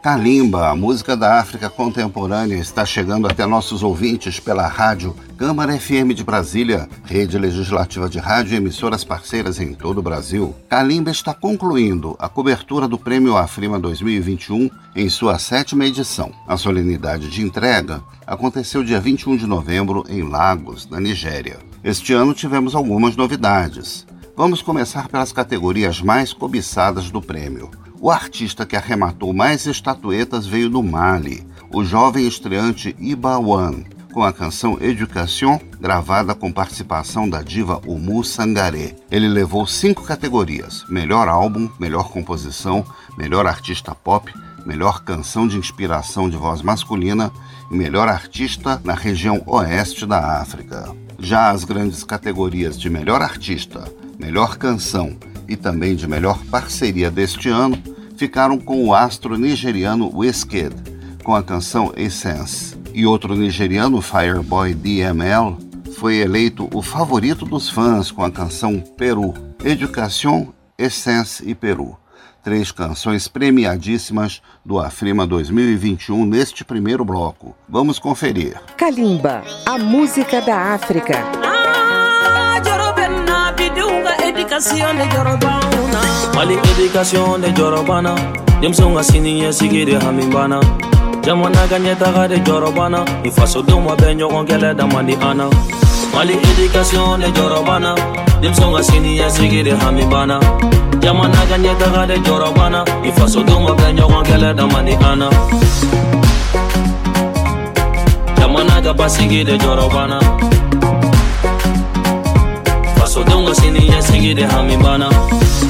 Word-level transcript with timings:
Kalimba, 0.00 0.68
a 0.68 0.76
música 0.76 1.16
da 1.16 1.40
África 1.40 1.68
contemporânea, 1.68 2.54
está 2.56 2.86
chegando 2.86 3.26
até 3.26 3.44
nossos 3.44 3.82
ouvintes 3.82 4.38
pela 4.38 4.68
rádio 4.68 5.14
Câmara 5.36 5.76
FM 5.76 6.14
de 6.14 6.22
Brasília, 6.22 6.88
rede 7.04 7.36
legislativa 7.36 8.08
de 8.08 8.20
rádio 8.20 8.54
e 8.54 8.56
emissoras 8.58 9.02
parceiras 9.02 9.58
em 9.58 9.74
todo 9.74 9.98
o 9.98 10.02
Brasil. 10.02 10.54
Kalimba 10.68 11.10
está 11.10 11.34
concluindo 11.34 12.14
a 12.20 12.28
cobertura 12.28 12.86
do 12.86 12.96
Prêmio 12.96 13.36
Afrima 13.36 13.76
2021 13.76 14.70
em 14.94 15.08
sua 15.08 15.36
sétima 15.36 15.84
edição. 15.84 16.30
A 16.46 16.56
solenidade 16.56 17.28
de 17.28 17.42
entrega 17.42 18.00
aconteceu 18.24 18.84
dia 18.84 19.00
21 19.00 19.36
de 19.36 19.46
novembro 19.46 20.04
em 20.08 20.22
Lagos, 20.22 20.88
na 20.88 21.00
Nigéria. 21.00 21.58
Este 21.82 22.12
ano 22.12 22.34
tivemos 22.34 22.76
algumas 22.76 23.16
novidades. 23.16 24.06
Vamos 24.36 24.62
começar 24.62 25.08
pelas 25.08 25.32
categorias 25.32 26.00
mais 26.00 26.32
cobiçadas 26.32 27.10
do 27.10 27.20
prêmio. 27.20 27.68
O 28.00 28.12
artista 28.12 28.64
que 28.64 28.76
arrematou 28.76 29.32
mais 29.32 29.66
estatuetas 29.66 30.46
veio 30.46 30.70
do 30.70 30.80
Mali, 30.84 31.44
o 31.72 31.84
jovem 31.84 32.28
estreante 32.28 32.94
Iba 32.96 33.38
One, 33.38 33.84
com 34.12 34.22
a 34.22 34.32
canção 34.32 34.78
Education, 34.80 35.58
gravada 35.80 36.32
com 36.32 36.52
participação 36.52 37.28
da 37.28 37.42
diva 37.42 37.82
Umu 37.84 38.22
Sangaré. 38.22 38.94
Ele 39.10 39.26
levou 39.26 39.66
cinco 39.66 40.04
categorias: 40.04 40.84
melhor 40.88 41.26
álbum, 41.28 41.68
melhor 41.78 42.08
composição, 42.10 42.84
melhor 43.16 43.48
artista 43.48 43.92
pop, 43.96 44.32
melhor 44.64 45.02
canção 45.02 45.48
de 45.48 45.58
inspiração 45.58 46.30
de 46.30 46.36
voz 46.36 46.62
masculina 46.62 47.32
e 47.68 47.76
melhor 47.76 48.06
artista 48.06 48.80
na 48.84 48.94
região 48.94 49.42
oeste 49.44 50.06
da 50.06 50.40
África. 50.40 50.94
Já 51.18 51.50
as 51.50 51.64
grandes 51.64 52.04
categorias 52.04 52.78
de 52.78 52.88
melhor 52.88 53.22
artista, 53.22 53.92
melhor 54.20 54.56
canção 54.56 55.16
e 55.48 55.56
também 55.56 55.96
de 55.96 56.06
melhor 56.06 56.38
parceria 56.44 57.10
deste 57.10 57.48
ano 57.48 57.97
ficaram 58.18 58.58
com 58.58 58.84
o 58.84 58.92
astro 58.92 59.38
nigeriano 59.38 60.10
Wizkid, 60.12 60.74
com 61.22 61.34
a 61.34 61.42
canção 61.42 61.92
Essence. 61.96 62.76
E 62.92 63.06
outro 63.06 63.36
nigeriano, 63.36 64.02
Fireboy 64.02 64.74
DML, 64.74 65.56
foi 65.96 66.16
eleito 66.16 66.68
o 66.74 66.82
favorito 66.82 67.44
dos 67.44 67.70
fãs 67.70 68.10
com 68.10 68.24
a 68.24 68.30
canção 68.30 68.80
Peru, 68.80 69.32
Educação, 69.64 70.52
Essence 70.76 71.48
e 71.48 71.54
Peru. 71.54 71.96
Três 72.42 72.72
canções 72.72 73.28
premiadíssimas 73.28 74.42
do 74.64 74.78
Afrima 74.78 75.26
2021 75.26 76.24
neste 76.24 76.64
primeiro 76.64 77.04
bloco. 77.04 77.54
Vamos 77.68 77.98
conferir. 77.98 78.60
Kalimba, 78.76 79.44
a 79.64 79.78
música 79.78 80.40
da 80.40 80.74
África. 80.74 81.14
Ah! 81.44 81.58
Jorobana 85.88 86.34
mali 86.34 86.54
education 86.54 87.40
de 87.40 87.52
jorobana. 87.52 88.14
Denmisɛnw 88.60 88.96
ka 88.96 89.02
sini 89.02 89.40
ɲɛsigi 89.40 89.86
de 89.86 89.94
hami 90.04 90.26
banna 90.34 90.58
jamana 91.22 91.62
ka 91.70 91.78
ɲɛtaga 91.78 92.28
de 92.28 92.36
jɔrɔbana 92.42 93.04
i 93.24 93.30
fasodenw 93.30 93.80
ma 93.80 93.94
bɛɛ 93.94 94.18
ɲɔgɔn 94.18 94.46
kɛlɛ 94.48 94.76
dama 94.76 95.00
di 95.02 95.14
an 95.14 95.36
na 95.36 95.50
mali 96.12 96.34
education 96.34 97.20
de 97.20 97.28
jɔrɔbana 97.30 97.94
denmisɛnw 98.42 98.74
ka 98.76 98.82
sini 98.82 99.18
ɲɛsigi 99.18 99.62
de 99.62 99.76
hami 99.78 100.04
banna 100.10 100.40
jamana 101.00 101.38
ka 101.48 101.54
ɲɛtaga 101.54 102.06
de 102.08 102.16
jɔrɔbana 102.26 102.82
i 103.04 103.10
fasodenw 103.12 103.60
ma 103.62 103.70
bɛɛ 103.78 103.94
ɲɔgɔn 103.94 104.24
kɛlɛ 104.26 104.56
dama 104.56 104.82
di 104.82 104.94
an 104.94 105.18
na 105.20 105.30
jamana 108.38 108.82
ka 108.82 108.92
basigi 108.92 109.44
de 109.44 109.56
jɔrɔbana 109.56 110.18
fasodenw 112.98 113.46
ka 113.46 113.54
sini 113.54 113.86
ɲɛsigi 113.86 114.34
de 114.34 114.42
hami 114.42 114.76
banna 114.82 115.08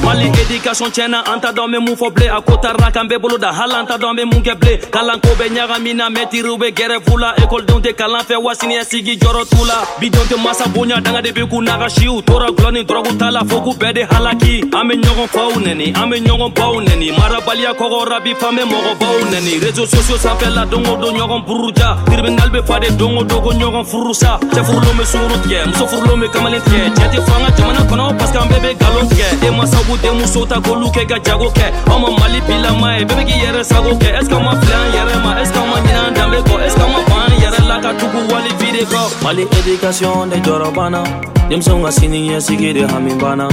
mali 0.03 0.27
edikasɔn 0.27 0.91
tiɲɛna 0.91 1.23
an 1.31 1.39
ta 1.41 1.51
dɔn 1.51 1.71
be 1.71 1.79
mun 1.79 1.95
fɔ 1.95 2.13
bilen 2.13 2.31
a 2.37 2.41
ko 2.41 2.57
tarila 2.57 2.91
kan 2.91 3.07
bɛɛ 3.07 3.19
bolo 3.21 3.37
hali 3.41 3.73
an 3.73 3.85
ta 3.85 3.97
dɔn 3.97 4.15
be 4.15 4.23
mun 4.25 4.41
kɛ 4.41 4.55
bilen 4.59 4.79
kalanko 4.91 5.29
bɛ 5.39 5.45
ɲagamina 5.55 6.09
mɛtiriw 6.09 6.57
be 6.57 6.71
gɛrɛfu 6.71 7.19
la 7.19 7.35
ekɔlidenw 7.35 7.81
tɛ 7.81 7.93
kalan 7.95 8.23
fɛ 8.23 8.35
wa 8.41 8.53
siniɲɛsigi 8.53 9.19
jɔrɔ 9.19 9.45
t'u 9.49 9.65
la 9.65 9.83
bidenw 9.99 10.25
tɛ 10.29 10.37
masa 10.43 10.67
bonya 10.69 11.01
danga 11.01 11.21
de 11.21 11.31
be 11.31 11.41
k'u 11.41 11.61
n'a 11.61 11.77
ka 11.77 11.89
siw 11.89 12.21
tora 12.21 12.47
gulɔ 12.51 12.71
ni 12.73 12.83
dɔrɔgu 12.83 13.17
ta 13.17 13.29
la 13.31 13.41
fo 13.43 13.61
k'u 13.61 13.73
bɛɛ 13.77 13.93
de 13.93 14.01
halaki. 14.09 14.63
An 14.73 14.87
be 14.87 14.95
ɲɔgɔn 14.95 15.27
faw 15.27 15.51
nɛni 15.59 15.95
an 15.97 16.09
be 16.09 16.17
ɲɔgɔn 16.21 16.53
baw 16.55 16.73
nɛni 16.81 17.11
marabaliya 17.17 17.73
kɔgɔra 17.73 18.23
bi 18.23 18.33
fan 18.33 18.55
be 18.55 18.63
mɔgɔbaw 18.63 19.15
nɛni 19.31 19.59
rezo 19.61 19.85
sosiyo 19.85 20.17
sanfɛ 20.17 20.49
la 20.55 20.65
don 20.65 20.83
ɲɔgɔn 20.83 21.45
buruja 21.45 21.97
tribinal 22.05 22.49
be 22.49 22.61
fa 22.65 22.79
de 22.79 22.89
don 22.95 23.27
ko 23.27 23.51
ɲɔgɔn 23.51 23.85
furusa 23.85 24.39
cɛ 24.53 24.63
furulon 24.63 24.97
be 24.97 25.03
sunguru 25.05 25.37
tigɛ 25.43 25.65
muso 25.67 25.85
furulon 25.87 26.19
be 26.21 26.27
kamalen 26.29 26.61
tigɛ 26.61 26.89
cɛ 26.95 27.05
tɛ 27.11 27.19
fɔ 27.25 27.33
an 27.35 27.45
ka 27.45 27.51
jamana 27.57 27.81
kɔnɔ 27.89 28.17
paske 28.17 28.37
an 28.37 28.47
bɛɛ 28.49 28.61
be 28.61 28.73
galon 28.79 29.07
tigɛ 29.09 29.27
denmasaw 29.41 29.83
b'u 30.01 30.11
denmuso 30.11 30.45
ta 30.45 30.59
k'olu 30.59 30.87
kɛ 30.91 31.07
ka 31.07 31.19
jago 31.23 31.49
kɛ 31.49 31.71
ma 31.87 32.09
mali 32.19 32.41
bilama 32.41 32.97
ye 32.97 33.05
bɛɛ 33.05 33.17
be 33.17 33.23
k'i 33.25 33.39
yɛrɛ 33.43 33.63
sago 33.63 33.91
kɛ 33.95 34.19
est 34.19 34.31
ma 34.31 34.51
filɛ 34.51 34.75
an 34.75 34.91
yɛrɛ 34.95 35.23
ma 35.23 35.41
est 35.41 35.53
ce 35.53 35.59
ma 35.59 35.77
ɲinɛ 35.79 36.07
an 36.07 36.13
danbe 36.13 36.37
kɔ 36.43 36.55
ma 36.93 36.99
ban 37.09 37.31
an 37.31 37.67
la 37.67 37.79
ka 37.81 37.93
tugu 37.93 38.31
wali 38.31 38.49
vide 38.59 38.85
kɔ 38.85 39.23
mali 39.23 39.43
edikasiɔn 39.43 40.29
de 40.29 40.37
jɔrɔ 40.37 40.73
banna 40.73 41.03
denmisɛnw 41.49 41.83
ka 41.83 41.91
sini 41.91 42.29
ɲɛsigi 42.29 42.73
de 42.73 42.87
hami 42.87 43.13
banna 43.15 43.47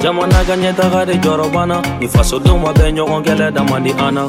jamana 0.00 0.44
ka 0.46 0.54
ɲɛtaga 0.56 1.06
de 1.06 1.14
jɔrɔ 1.14 1.52
banna 1.52 1.82
ni 2.00 2.06
fasodenw 2.06 2.58
ma 2.58 2.72
bɛɛ 2.72 2.92
ɲɔgɔn 2.96 3.22
kɛlɛ 3.24 3.52
dama 3.54 3.80
di 3.80 3.90
an 3.98 4.26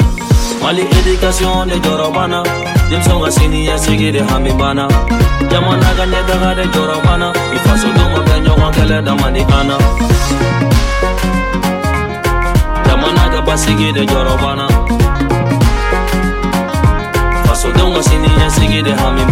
mali 0.61 0.83
edikasiɔn 0.83 1.67
de 1.69 1.75
jɔrɔ 1.79 2.13
banna 2.13 2.43
denmisɛnw 2.89 3.23
ka 3.25 3.31
sini 3.31 3.67
ɲɛsigi 3.67 4.11
de 4.11 4.21
hami 4.29 4.51
banna 4.53 4.87
jamana 5.49 5.89
ka 5.97 6.05
ɲɛtaga 6.05 6.55
de 6.55 6.63
jɔrɔ 6.73 6.95
banna 7.05 7.33
ni 7.51 7.59
fasodenw 7.65 8.09
ma 8.13 8.19
bɛɛ 8.27 8.39
ɲɔgɔn 8.45 8.71
kɛlɛ 8.73 9.03
dama 9.05 9.31
di 9.31 9.41
an 9.41 10.68
ka 13.39 13.45
basigi 13.47 13.89
de 13.95 14.03
jɔrɔbana 14.11 14.65
fasodenw 17.47 17.89
ka 17.95 18.01
sini 18.07 18.29
ɲɛsigi 18.39 18.79
de 18.87 18.91
hami 18.99 19.23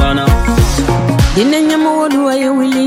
dinɛ 1.36 1.60
ɲɛmɔgɔlu 1.68 2.20
a 2.32 2.36
ye 2.44 2.50
wuli 2.58 2.86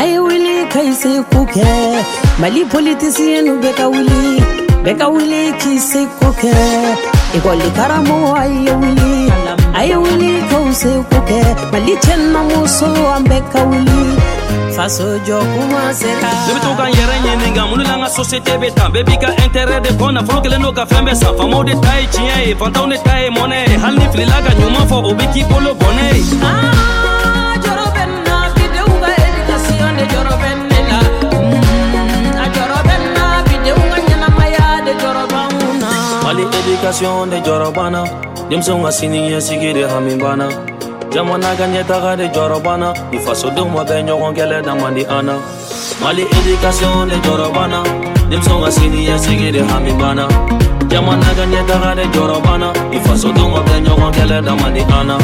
a 0.00 0.02
ye 0.10 0.18
wuli 0.24 0.54
ka 0.72 0.80
i 0.90 0.92
se 1.02 1.12
ko 1.32 1.40
kɛ 1.54 1.66
mali 2.40 2.60
politisiyɛnu 2.72 3.52
bɛ 3.62 3.70
ka 3.78 3.86
wuli 3.92 4.20
bɛɛ 4.84 4.92
ka 5.00 5.06
wuli 5.12 5.40
k'i 5.60 5.78
se 5.90 6.00
ko 6.18 6.28
kɛ 6.40 6.52
ekɔli 7.36 7.68
karamɔgɔ 7.76 8.30
a 8.42 8.44
ye 8.64 8.72
wuli 8.80 9.12
a 9.78 9.80
ye 9.90 9.96
wuli 10.04 10.30
k'aw 10.50 10.66
se 10.82 10.92
ko 11.10 11.18
kɛ 11.28 11.40
mali 11.72 11.94
cɛnnamuso 12.04 12.88
an 13.16 13.22
bɛɛ 13.30 13.38
ka 13.52 13.60
wuli 13.70 14.00
faso 14.76 15.04
jɔ 15.26 15.38
kuma 15.52 15.92
sera 15.92 16.30
ne 16.46 16.52
be 16.54 16.60
to 16.60 16.70
ka 16.78 16.84
n 16.88 16.92
yɛrɛ 16.98 17.16
ɲininga 17.24 17.62
mun 17.70 17.82
la 17.82 17.94
n 17.96 18.00
ka 18.02 18.08
sosiyete 18.08 18.58
be 18.60 18.68
tan 18.70 18.90
bɛɛ 18.92 19.04
b'i 19.06 19.16
ka 19.20 19.28
intɛrɛ 19.44 19.76
de 19.84 19.90
kɔ 19.98 20.06
nafolo 20.14 20.40
kelen 20.42 20.62
do 20.62 20.72
ka 20.72 20.84
fɛn 20.84 21.04
bɛɛ 21.06 21.14
san 21.14 21.34
famaw 21.36 21.62
de 21.64 21.74
ta 21.80 21.92
ye 22.00 22.06
tiɲɛ 22.12 22.36
ye 22.48 22.54
fantanw 22.54 22.88
de 22.90 22.96
ta 23.04 23.14
ye 23.20 23.28
mɔnɛ 23.30 23.56
ye 23.70 23.76
hali 23.82 23.98
ni 23.98 24.06
filila 24.12 24.38
ka 24.44 24.50
ɲuman 24.58 24.84
fɔ 24.88 24.96
o 25.10 25.14
be 25.14 25.24
k'i 25.32 25.42
bolo 25.50 25.74
bɔnɛ 25.74 26.04
ye 26.16 26.22
Ah, 26.42 27.54
jɔrɔ 27.64 27.86
bɛ 27.94 28.02
n 28.08 28.12
na 28.24 28.36
bidenw 28.54 28.92
ka 29.02 29.08
edikasiɔn 29.26 29.92
de 29.98 30.04
jɔrɔ 30.12 30.34
bɛ 30.40 30.50
ne 30.70 30.80
la 30.88 30.98
Mm, 31.42 32.42
a 32.42 32.46
jɔrɔ 32.54 32.78
bɛ 32.86 32.94
n 32.96 33.04
na 33.16 33.24
bidenw 33.46 33.82
ka 33.92 33.98
ɲɛnamaya 34.06 34.64
de 34.86 34.92
jɔrɔ 35.02 35.24
b'anw 35.32 35.68
na 35.82 35.88
mali 36.24 36.44
edikasiɔn 36.58 37.30
de 37.30 37.38
jɔrɔ 37.46 37.68
banna 37.76 38.02
denmisɛnw 38.48 38.82
ka 38.84 38.90
sini 38.90 39.18
ɲɛsigi 39.30 39.70
de 39.74 39.82
hami 39.92 40.16
banna 40.16 40.48
jamana 41.14 41.54
ka 41.56 41.66
ɲɛtaga 41.66 42.16
de 42.16 42.26
jɔrɔ 42.34 42.62
banna 42.64 42.92
i 43.12 43.18
fasodenw 43.18 43.68
ma 43.68 43.84
bɛɛ 43.84 44.02
ɲɔgɔn 44.08 44.32
kɛlɛ 44.36 44.64
daman 44.64 44.94
di 44.94 45.04
an 45.04 45.26
na 45.26 45.34
mali 46.00 46.24
edikasiɔn 46.24 47.08
de 47.10 47.16
jɔrɔ 47.24 47.52
banna 47.52 47.82
denmisɛnw 48.30 48.64
ka 48.64 48.70
sini 48.70 49.06
ɲɛsigi 49.08 49.52
de 49.52 49.60
hami 49.60 49.92
banna 50.00 50.24
jamana 50.88 51.28
ka 51.36 51.44
ɲɛtaga 51.52 51.96
de 51.96 52.04
jɔrɔ 52.14 52.36
banna 52.42 52.72
i 52.92 52.98
fasodenw 53.04 53.48
ma 53.52 53.60
bɛɛ 53.60 53.78
ɲɔgɔn 53.84 54.12
kɛlɛ 54.16 54.44
daman 54.44 54.72
di 54.74 54.80
an 54.80 55.06
na 55.06 55.16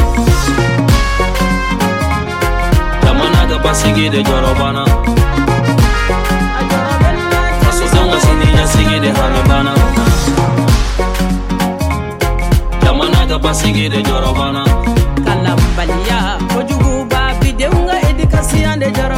jamana 3.01 3.41
ka 3.49 3.57
basigi 3.63 4.09
de 4.11 4.21
jɔrɔ 4.21 4.51
banna 4.59 4.83
fasodenw 7.65 8.11
ka 8.11 8.17
sini 8.25 8.47
ɲɛsigi 8.57 8.97
de 9.01 9.09
hami 9.17 9.41
banna 9.49 9.73
jamana 12.83 13.25
ka 13.27 13.37
basigi 13.39 13.89
de 13.89 14.03
jɔrɔ 14.03 14.33
banna 14.37 14.98
But 16.49 16.69
you 16.69 16.77
go 16.79 17.05
back, 17.05 17.41
the 17.41 17.65
unga 17.65 17.95
education, 18.09 18.79
the 18.79 18.91
jar 18.91 19.11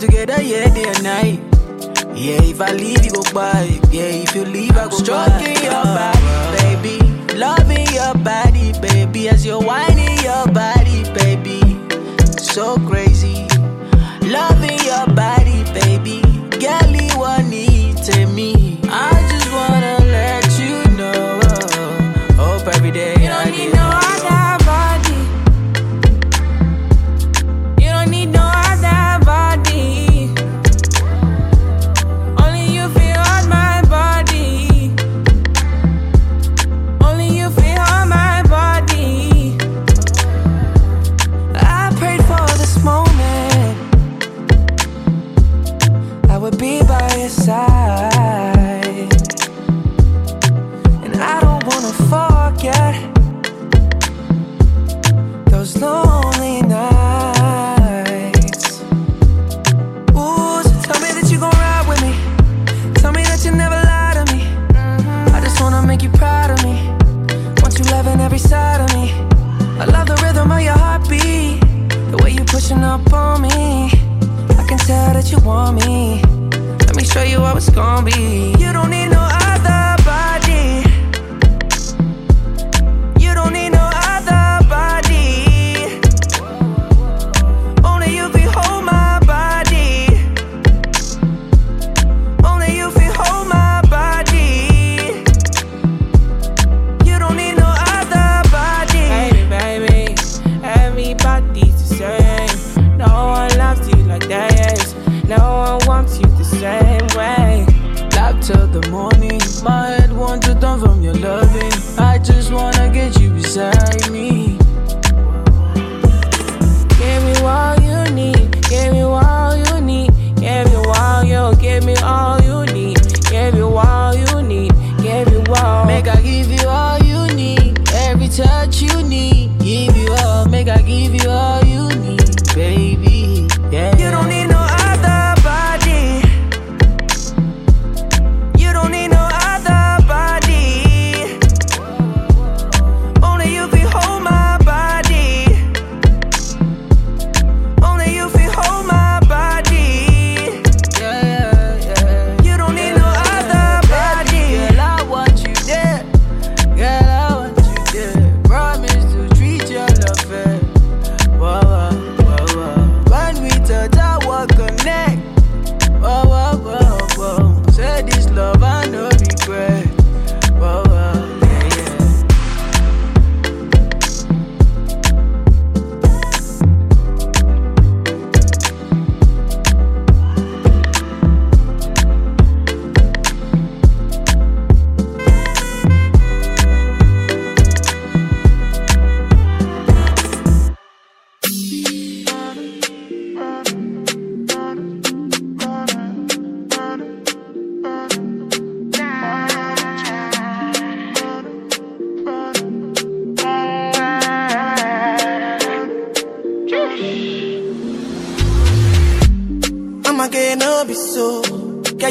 together, 0.00 0.40
yeah 0.42 0.72
day 0.74 0.84
and 0.88 1.02
night. 1.02 1.40
Yeah, 2.16 2.42
if 2.42 2.60
I 2.60 2.72
leave 2.72 3.04
you 3.04 3.12
go 3.12 3.22
by. 3.32 3.64
Yeah, 3.90 4.24
if 4.24 4.34
you 4.34 4.44
leave 4.44 4.76
I 4.76 4.88
go 4.88 4.96
Stroking 4.96 5.54
by. 5.54 5.62
your 5.62 5.84
body, 5.84 6.56
baby. 6.58 7.36
Loving 7.36 7.86
your 7.94 8.14
body, 8.24 8.72
baby. 8.80 9.28
As 9.28 9.44
you're 9.46 9.60
whining 9.62 10.18
your 10.18 10.46
body, 10.52 11.04
baby. 11.14 11.60
So 12.26 12.76
crazy. 12.88 13.09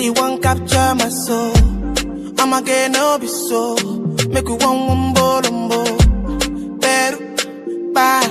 You 0.03 0.13
won't 0.13 0.41
capture 0.41 0.96
my 0.96 1.10
soul. 1.10 1.53
I'ma 2.39 2.62
get 2.62 2.91
no 2.91 3.18
be 3.20 3.27
so. 3.27 3.75
Make 4.29 4.48
we 4.48 4.56
one 4.56 4.88
one 4.88 5.13
bolombo. 5.13 5.82
Peru, 6.82 7.18
pa, 7.94 8.22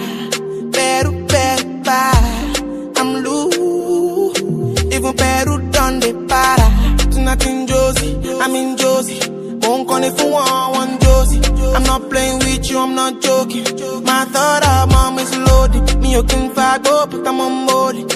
Peru, 0.73 1.27
Peru, 1.27 1.83
pa. 1.85 2.01
I'm 2.97 3.23
loose. 3.25 4.41
Even 4.95 5.15
Peru 5.15 5.71
done 5.71 6.01
the 6.01 6.13
para. 6.29 6.69
Tonight 7.13 7.47
in 7.47 7.67
Josie, 7.67 8.17
I'm 8.41 8.55
in 8.55 8.77
Josie. 8.77 9.21
Won't 9.63 9.89
call 9.89 10.03
it 10.03 10.17
for 10.19 10.31
one, 10.31 10.73
one 10.73 11.01
Josie. 11.01 11.41
I'm 11.75 11.83
not 11.85 12.09
playing 12.09 12.39
with 12.39 12.71
you, 12.71 12.79
I'm 12.79 12.95
not 12.95 13.21
joking. 13.21 13.65
My 14.05 14.25
thought 14.27 14.65
of 14.67 14.91
mom 14.91 15.19
is 15.19 15.37
loaded. 15.37 16.01
Me, 16.01 16.13
you 16.13 16.23
can 16.23 16.51
fag 16.51 16.87
up, 16.87 17.11
but 17.11 17.27
I'm 17.27 17.41
on 17.41 17.67
board. 17.67 18.08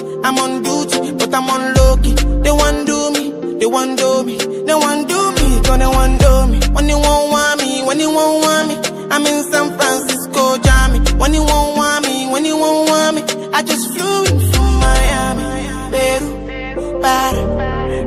When 6.73 6.89
you 6.89 6.97
won't 6.97 7.31
want 7.31 7.61
me, 7.61 7.83
when 7.83 7.99
you 7.99 8.09
won't 8.11 8.43
want 8.45 8.67
me, 8.69 8.75
I'm 9.11 9.25
in 9.25 9.43
San 9.51 9.77
Francisco, 9.77 10.57
Jammy. 10.57 10.99
When 11.19 11.33
you 11.33 11.43
won't 11.43 11.77
want 11.77 12.05
me, 12.05 12.27
when 12.31 12.45
you 12.45 12.57
won't 12.57 12.89
want 12.89 13.15
me, 13.15 13.21
I 13.53 13.61
just 13.63 13.93
flew 13.93 14.23
in 14.25 14.39
from 14.51 14.79
Miami, 14.79 15.43
Peru, 15.91 16.99
para, 17.01 17.43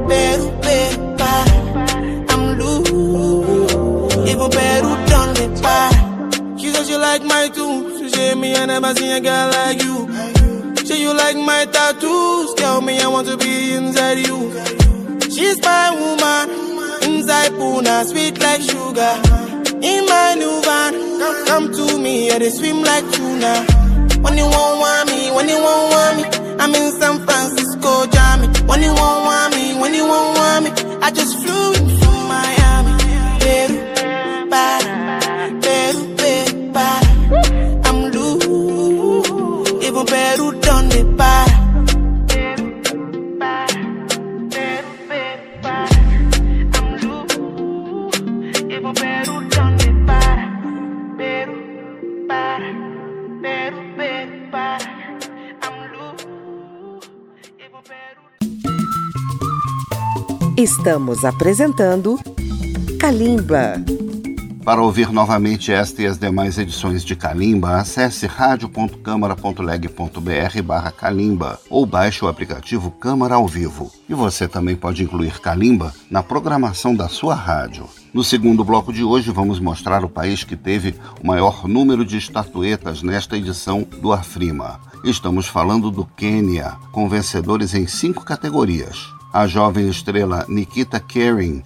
Peru, 0.08 0.46
Peru, 0.62 1.16
para. 1.16 1.54
I'm 2.30 2.58
loose, 2.58 4.16
even 4.30 4.50
Peru 4.50 4.90
done 5.12 5.32
the 5.38 5.46
para. 5.62 6.58
She 6.58 6.70
said 6.72 6.86
she 6.86 6.96
like 6.96 7.22
my 7.22 7.48
too, 7.48 7.98
she 7.98 8.08
said 8.10 8.38
me 8.38 8.56
I 8.56 8.66
never 8.66 8.94
seen 8.94 9.12
a 9.12 9.20
girl 9.20 9.50
like 9.50 9.82
you. 9.82 9.96
Say 10.86 11.00
you 11.00 11.12
like 11.16 11.36
my 11.36 11.66
tattoos, 11.66 12.54
tell 12.54 12.80
me 12.80 13.00
I 13.00 13.08
want 13.08 13.26
to 13.28 13.36
be 13.36 13.72
inside 13.74 14.18
you. 14.18 14.52
She's 15.30 15.60
my 15.62 15.90
woman, 15.90 16.55
inside 17.26 17.50
Puna, 17.58 18.04
sweet 18.04 18.38
like 18.38 18.62
sugar. 18.62 19.12
In 19.82 20.06
my 20.06 20.34
new 20.38 20.62
van, 20.62 20.92
come, 21.18 21.46
come 21.46 21.72
to 21.72 21.98
me, 21.98 22.28
yeah, 22.28 22.38
they 22.38 22.50
swim 22.50 22.82
like 22.82 23.04
tuna. 23.10 23.66
When 24.22 24.38
you 24.38 24.44
won't 24.44 24.78
want 24.78 25.10
me, 25.10 25.30
when 25.32 25.48
you 25.48 25.58
won't 25.58 25.90
want 25.90 26.16
me, 26.18 26.24
I'm 26.60 26.72
in 26.72 26.92
San 27.00 27.26
Francisco, 27.26 28.06
Jammy. 28.06 28.46
When 28.68 28.80
you 28.80 28.94
won't 28.94 29.24
want 29.26 29.56
me, 29.56 29.74
when 29.74 29.92
you 29.92 30.06
won't 30.06 30.38
want 30.38 30.64
me, 30.66 30.70
I 31.02 31.10
just 31.10 31.36
flew 31.42 31.72
in 31.74 32.05
Estamos 60.66 61.24
apresentando 61.24 62.18
Kalimba. 62.98 63.74
Para 64.64 64.82
ouvir 64.82 65.12
novamente 65.12 65.70
esta 65.70 66.02
e 66.02 66.06
as 66.06 66.18
demais 66.18 66.58
edições 66.58 67.04
de 67.04 67.14
Kalimba, 67.14 67.76
acesse 67.76 68.26
radio.câmara.leg.br 68.26 70.62
barra 70.64 70.90
Kalimba 70.90 71.60
ou 71.70 71.86
baixe 71.86 72.24
o 72.24 72.28
aplicativo 72.28 72.90
Câmara 72.90 73.36
ao 73.36 73.46
Vivo. 73.46 73.92
E 74.08 74.14
você 74.14 74.48
também 74.48 74.74
pode 74.74 75.04
incluir 75.04 75.40
Kalimba 75.40 75.94
na 76.10 76.20
programação 76.20 76.96
da 76.96 77.08
sua 77.08 77.36
rádio. 77.36 77.86
No 78.12 78.24
segundo 78.24 78.64
bloco 78.64 78.92
de 78.92 79.04
hoje, 79.04 79.30
vamos 79.30 79.60
mostrar 79.60 80.04
o 80.04 80.10
país 80.10 80.42
que 80.42 80.56
teve 80.56 80.96
o 81.22 81.26
maior 81.28 81.68
número 81.68 82.04
de 82.04 82.18
estatuetas 82.18 83.04
nesta 83.04 83.36
edição 83.36 83.86
do 84.02 84.12
Afrima. 84.12 84.80
Estamos 85.04 85.46
falando 85.46 85.92
do 85.92 86.04
Quênia, 86.04 86.74
com 86.90 87.08
vencedores 87.08 87.72
em 87.72 87.86
cinco 87.86 88.24
categorias 88.24 89.14
a 89.36 89.46
jovem 89.46 89.86
estrela 89.86 90.46
Nikita 90.48 90.98
Kering 90.98 91.62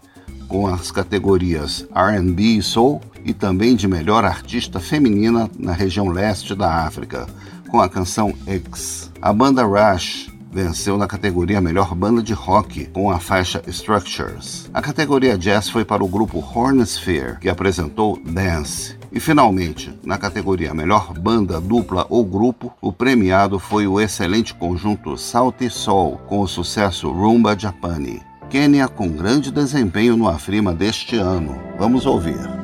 com 0.48 0.66
as 0.66 0.90
categorias 0.90 1.86
R&B 1.94 2.42
e 2.42 2.62
Soul 2.62 3.00
e 3.24 3.32
também 3.32 3.76
de 3.76 3.86
melhor 3.86 4.24
artista 4.24 4.80
feminina 4.80 5.48
na 5.56 5.72
região 5.72 6.08
leste 6.08 6.52
da 6.52 6.84
África, 6.84 7.28
com 7.68 7.80
a 7.80 7.88
canção 7.88 8.34
X. 8.44 9.12
A 9.22 9.32
banda 9.32 9.62
Rush 9.62 10.32
venceu 10.50 10.98
na 10.98 11.06
categoria 11.06 11.60
Melhor 11.60 11.94
Banda 11.94 12.20
de 12.20 12.32
Rock 12.32 12.86
com 12.86 13.08
a 13.08 13.20
faixa 13.20 13.62
Structures. 13.68 14.68
A 14.74 14.82
categoria 14.82 15.38
Jazz 15.38 15.68
foi 15.68 15.84
para 15.84 16.02
o 16.02 16.08
grupo 16.08 16.40
Hornsphere, 16.40 17.38
que 17.38 17.48
apresentou 17.48 18.20
Dance. 18.24 18.98
E 19.12 19.18
finalmente, 19.18 19.92
na 20.04 20.16
categoria 20.16 20.72
Melhor 20.72 21.12
Banda, 21.18 21.60
Dupla 21.60 22.06
ou 22.08 22.24
Grupo, 22.24 22.72
o 22.80 22.92
premiado 22.92 23.58
foi 23.58 23.86
o 23.86 24.00
excelente 24.00 24.54
conjunto 24.54 25.16
Salty 25.18 25.68
Soul 25.68 26.18
com 26.28 26.40
o 26.40 26.48
sucesso 26.48 27.10
Rumba 27.10 27.58
Japani. 27.58 28.22
Quênia 28.48 28.88
com 28.88 29.08
grande 29.08 29.50
desempenho 29.50 30.16
no 30.16 30.28
Afrima 30.28 30.72
deste 30.72 31.16
ano. 31.16 31.60
Vamos 31.78 32.06
ouvir. 32.06 32.60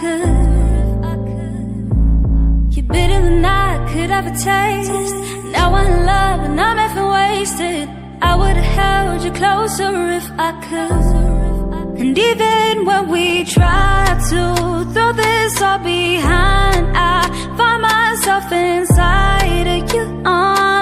You're 0.00 0.67
bitter 2.88 3.20
than 3.22 3.44
I 3.44 3.68
could 3.90 4.10
ever 4.10 4.30
taste. 4.30 5.14
Now 5.54 5.74
I'm 5.74 5.86
in 5.86 6.06
love 6.06 6.40
and 6.46 6.60
I'm 6.60 6.78
effing 6.86 7.10
wasted. 7.18 7.88
I 8.20 8.32
would've 8.40 8.72
held 8.80 9.22
you 9.24 9.32
closer 9.32 9.90
if 10.20 10.26
I 10.48 10.50
could. 10.68 12.00
And 12.00 12.16
even 12.16 12.84
when 12.84 13.08
we 13.08 13.44
try 13.44 14.04
to 14.30 14.42
throw 14.92 15.12
this 15.12 15.62
all 15.62 15.78
behind, 15.78 16.82
I 16.96 17.20
find 17.58 17.82
myself 17.82 18.52
inside 18.52 19.66
of 19.76 19.94
you. 19.94 20.22
arms 20.24 20.77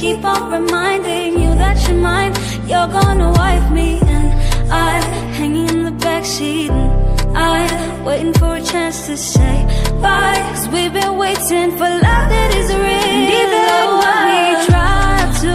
keep 0.00 0.24
on 0.24 0.50
reminding 0.50 1.34
you 1.42 1.50
that 1.62 1.76
you're 1.86 1.98
mine. 1.98 2.32
You're 2.66 2.88
gonna 2.88 3.30
wife 3.32 3.70
me, 3.70 4.00
and 4.00 4.28
I 4.72 4.92
hanging 5.38 5.68
in 5.68 5.82
the 5.84 5.94
backseat. 6.04 6.70
And 6.70 7.36
I 7.36 8.02
waiting 8.02 8.32
for 8.32 8.56
a 8.56 8.62
chance 8.62 9.06
to 9.06 9.16
say 9.16 9.56
bye. 10.00 10.40
Cause 10.50 10.68
we've 10.68 10.92
been 10.92 11.16
waiting 11.18 11.70
for 11.78 11.90
love 12.06 12.26
that 12.34 12.50
is 12.60 12.68
real. 12.84 13.10
And 13.14 13.26
even 13.42 13.62
when 14.00 14.16
we 14.28 14.40
try 14.70 15.16
to 15.42 15.52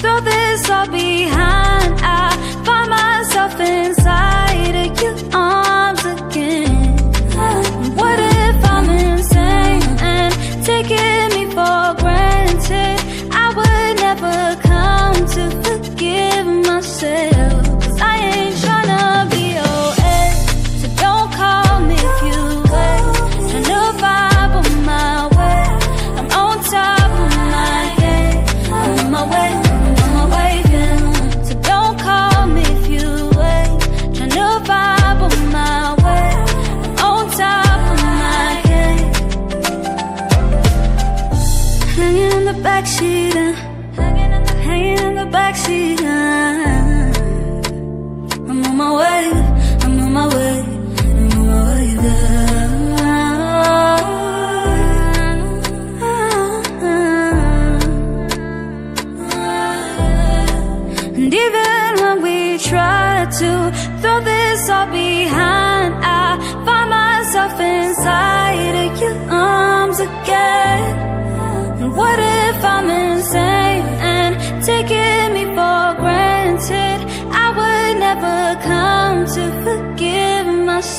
throw 0.00 0.20
this 0.20 0.70
all 0.70 0.88
behind, 0.88 1.65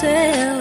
yourself. 0.03 0.56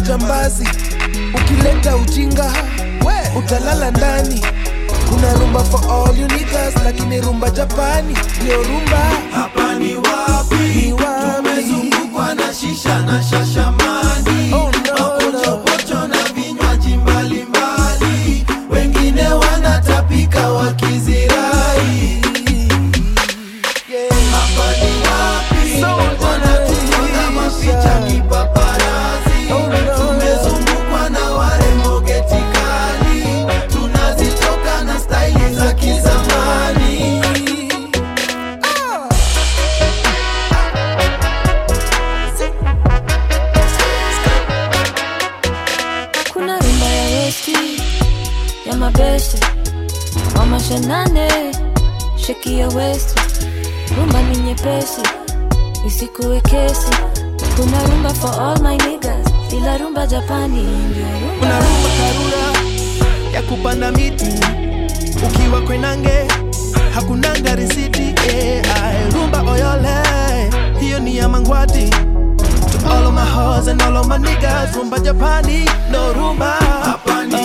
Majambazi. 0.00 0.68
Ukileta 1.34 1.96
ujinga 1.96 2.52
utalala 3.38 3.90
ndani. 3.90 4.40
Kuna 5.08 5.32
rumba 5.34 5.64
for 5.64 5.80
all 5.92 6.18
you 6.20 6.26
niggas 6.28 6.74
lakini 6.84 7.20
rumba 7.20 7.50
japani. 7.50 8.16
Ndio 8.42 8.62
rumba. 8.62 8.98
Hapa 9.34 9.74
ni 9.74 9.94
wapi? 9.96 10.54
Ni 10.54 10.92
wapi? 10.92 11.36
tumezungukwa 11.36 12.34
na 12.34 12.54
shisha 12.54 12.98
na 13.02 13.22
shashamani. 13.22 14.52
Oh, 14.54 14.70
sheki 52.46 52.58
ya 52.58 52.68
westi 52.68 53.20
rumba 53.96 54.22
ni 54.22 54.36
nyepesi 54.36 55.00
isikuwe 55.86 56.40
kesi. 56.40 56.90
Kuna 57.56 57.82
rumba 57.88 58.14
for 58.14 58.30
all 58.42 58.62
my 58.62 58.76
niggas 58.76 59.26
ila 59.52 59.78
rumba 59.78 60.06
japani. 60.06 60.62
Ndio 60.62 61.04
rumba 61.20 61.38
kuna 61.40 61.58
rumba 61.60 61.88
karura 61.98 63.32
ya 63.32 63.42
kupanda 63.42 63.92
miti. 63.92 64.34
Ukiwa 65.26 65.60
kwenange 65.60 66.26
hakunanga 66.94 67.54
risiti 67.54 68.14
yeah. 68.28 69.12
rumba 69.14 69.42
oyole 69.42 69.96
hiyo 70.80 70.98
ni 70.98 71.16
ya 71.16 71.28
mangwati. 71.28 71.90
To 72.72 72.92
all 72.92 73.06
of 73.06 73.14
my 73.14 73.24
hoes 73.24 73.68
and 73.68 73.82
all 73.82 73.96
of 73.96 74.06
my 74.08 74.18
niggas 74.18 74.76
rumba 74.76 74.98
japani. 74.98 75.64
No 75.92 76.12
rumba. 76.12 76.50
Hapa 76.84 77.24
ni 77.24 77.36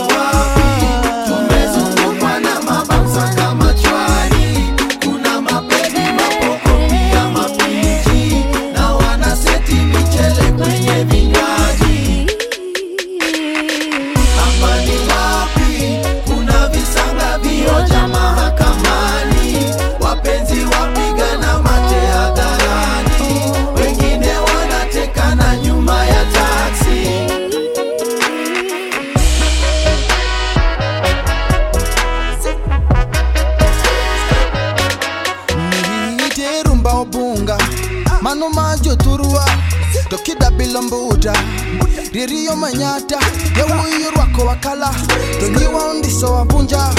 ririyo 42.13 42.56
manyata 42.56 43.19
yewuyu 43.58 44.12
rwako 44.15 44.41
wakala 44.45 44.93
tonyiwa 45.39 45.88
undiso 45.91 46.34
wavunja 46.34 46.89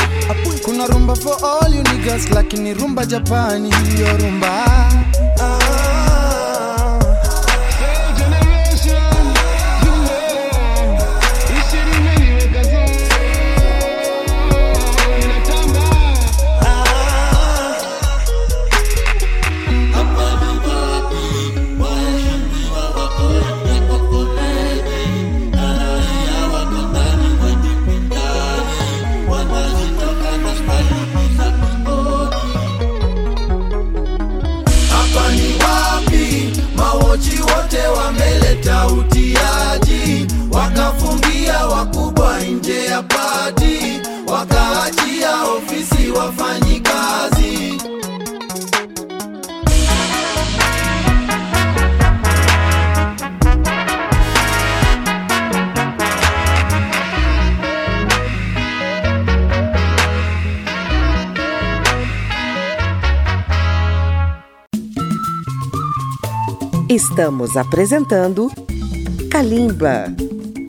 kuna 0.64 0.87
rumba 0.87 1.16
for 1.16 1.37
all 1.44 1.75
you 1.75 1.83
niggas 1.83 2.31
lakini 2.31 2.75
rumba 2.75 3.07
japani 3.07 3.70
yo 4.01 4.16
rumba. 4.16 4.51
Hapa 5.38 5.91
Estamos 67.12 67.59
apresentando 67.59 68.51
Kalimba. 69.31 70.07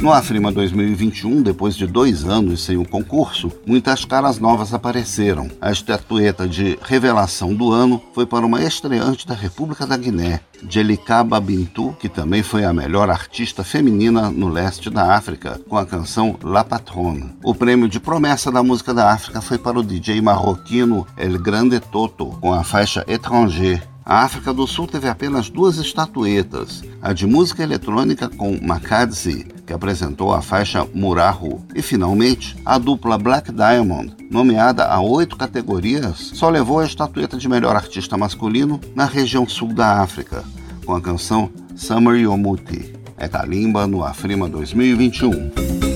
No 0.02 0.12
Afrima 0.12 0.52
2021, 0.52 1.42
depois 1.42 1.74
de 1.74 1.88
dois 1.88 2.26
anos 2.26 2.66
sem 2.66 2.76
o 2.76 2.84
concurso, 2.84 3.50
muitas 3.66 4.04
caras 4.04 4.40
novas 4.40 4.74
apareceram. 4.74 5.50
A 5.62 5.72
estatueta 5.72 6.46
de 6.46 6.78
revelação 6.82 7.56
do 7.56 7.72
ano 7.72 8.04
foi 8.14 8.26
para 8.26 8.46
uma 8.46 8.62
estreante 8.62 9.26
da 9.26 9.34
República 9.34 9.88
da 9.88 9.96
Guiné, 9.96 10.42
Jelikaba 10.70 11.40
Bintu, 11.40 11.96
que 11.98 12.10
também 12.10 12.44
foi 12.44 12.66
a 12.66 12.74
melhor 12.74 13.10
artista 13.10 13.64
feminina 13.64 14.30
no 14.30 14.50
leste 14.50 14.90
da 14.90 15.16
África, 15.16 15.62
com 15.70 15.78
a 15.78 15.86
canção 15.86 16.38
La 16.44 16.66
Patronne. 16.66 17.38
O 17.42 17.56
prêmio 17.56 17.88
de 17.88 18.02
promessa 18.02 18.52
da 18.52 18.62
música 18.62 18.94
da 18.94 19.14
África 19.14 19.40
foi 19.40 19.58
para 19.58 19.80
o 19.80 19.84
DJ 19.84 20.20
marroquino 20.20 21.08
El 21.16 21.40
Grande 21.40 21.80
Toto, 21.80 22.26
com 22.42 22.54
a 22.54 22.66
faixa 22.66 23.06
Étranger, 23.08 23.93
a 24.06 24.24
África 24.24 24.54
do 24.54 24.68
Sul 24.68 24.88
teve 24.88 25.08
apenas 25.08 25.50
duas 25.50 25.78
estatuetas, 25.78 26.84
a 27.02 27.14
de 27.14 27.26
música 27.26 27.64
eletrônica 27.64 28.30
com 28.30 28.60
Makadzi, 28.62 29.48
que 29.66 29.72
apresentou 29.72 30.34
a 30.34 30.42
faixa 30.42 30.86
Murahu, 30.94 31.64
e 31.74 31.82
finalmente 31.82 32.56
a 32.66 32.78
dupla 32.78 33.18
Black 33.18 33.52
Diamond, 33.52 34.14
nomeada 34.30 34.86
a 34.86 35.00
oito 35.02 35.38
categorias, 35.38 36.32
só 36.34 36.50
levou 36.50 36.80
a 36.80 36.86
estatueta 36.86 37.38
de 37.38 37.48
melhor 37.48 37.76
artista 37.76 38.18
masculino 38.18 38.80
na 38.94 39.06
região 39.06 39.48
sul 39.48 39.74
da 39.74 40.02
África, 40.02 40.44
com 40.86 40.94
a 40.94 41.02
canção 41.02 41.50
Summer 41.76 42.20
Yomuti. 42.20 42.94
É 43.18 43.28
Kalimba 43.28 43.88
no 43.88 44.04
Afrima 44.04 44.50
2021. 44.50 45.93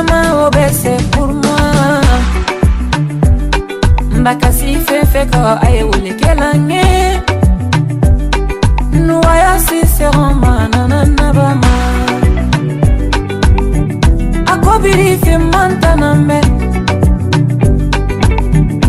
Ombilisiama 0.00 0.46
Obe, 0.46 0.56
c'est 0.72 1.10
pour 1.10 1.26
moi. 1.26 2.00
Mbakasi 4.16 4.76
fefe 4.86 5.26
ko 5.30 5.38
aye 5.66 5.82
wule 5.82 6.12
kelange. 6.16 7.20
Nuwaya 8.92 9.58
si 9.58 9.86
seroma 9.86 10.68
nanana 10.72 11.32
bama. 11.32 11.66
biri 14.82 15.18
fi 15.22 15.36
mantana 15.36 16.14
me 16.14 16.40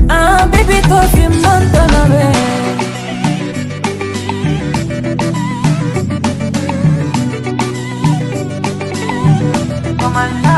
Ah 0.09 0.47
baby 0.51 0.79
to 0.87 0.99
fi 1.11 1.27
mantana 1.43 2.01
me 2.11 2.40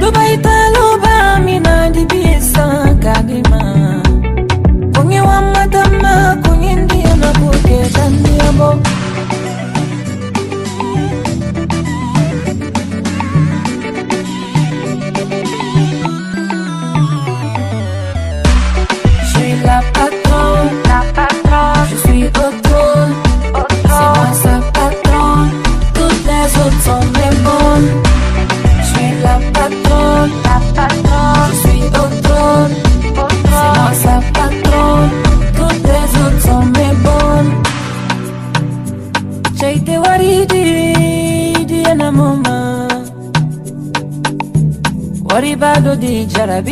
Dubai, 0.00 0.36
Taluba, 0.38 1.38
Mina, 1.44 1.90
DBS, 1.90 2.52
Kadim. 3.00 3.51
that 46.46 46.50
I 46.50 46.60
be 46.60 46.71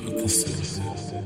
possible 0.00 0.52
avec 0.52 1.25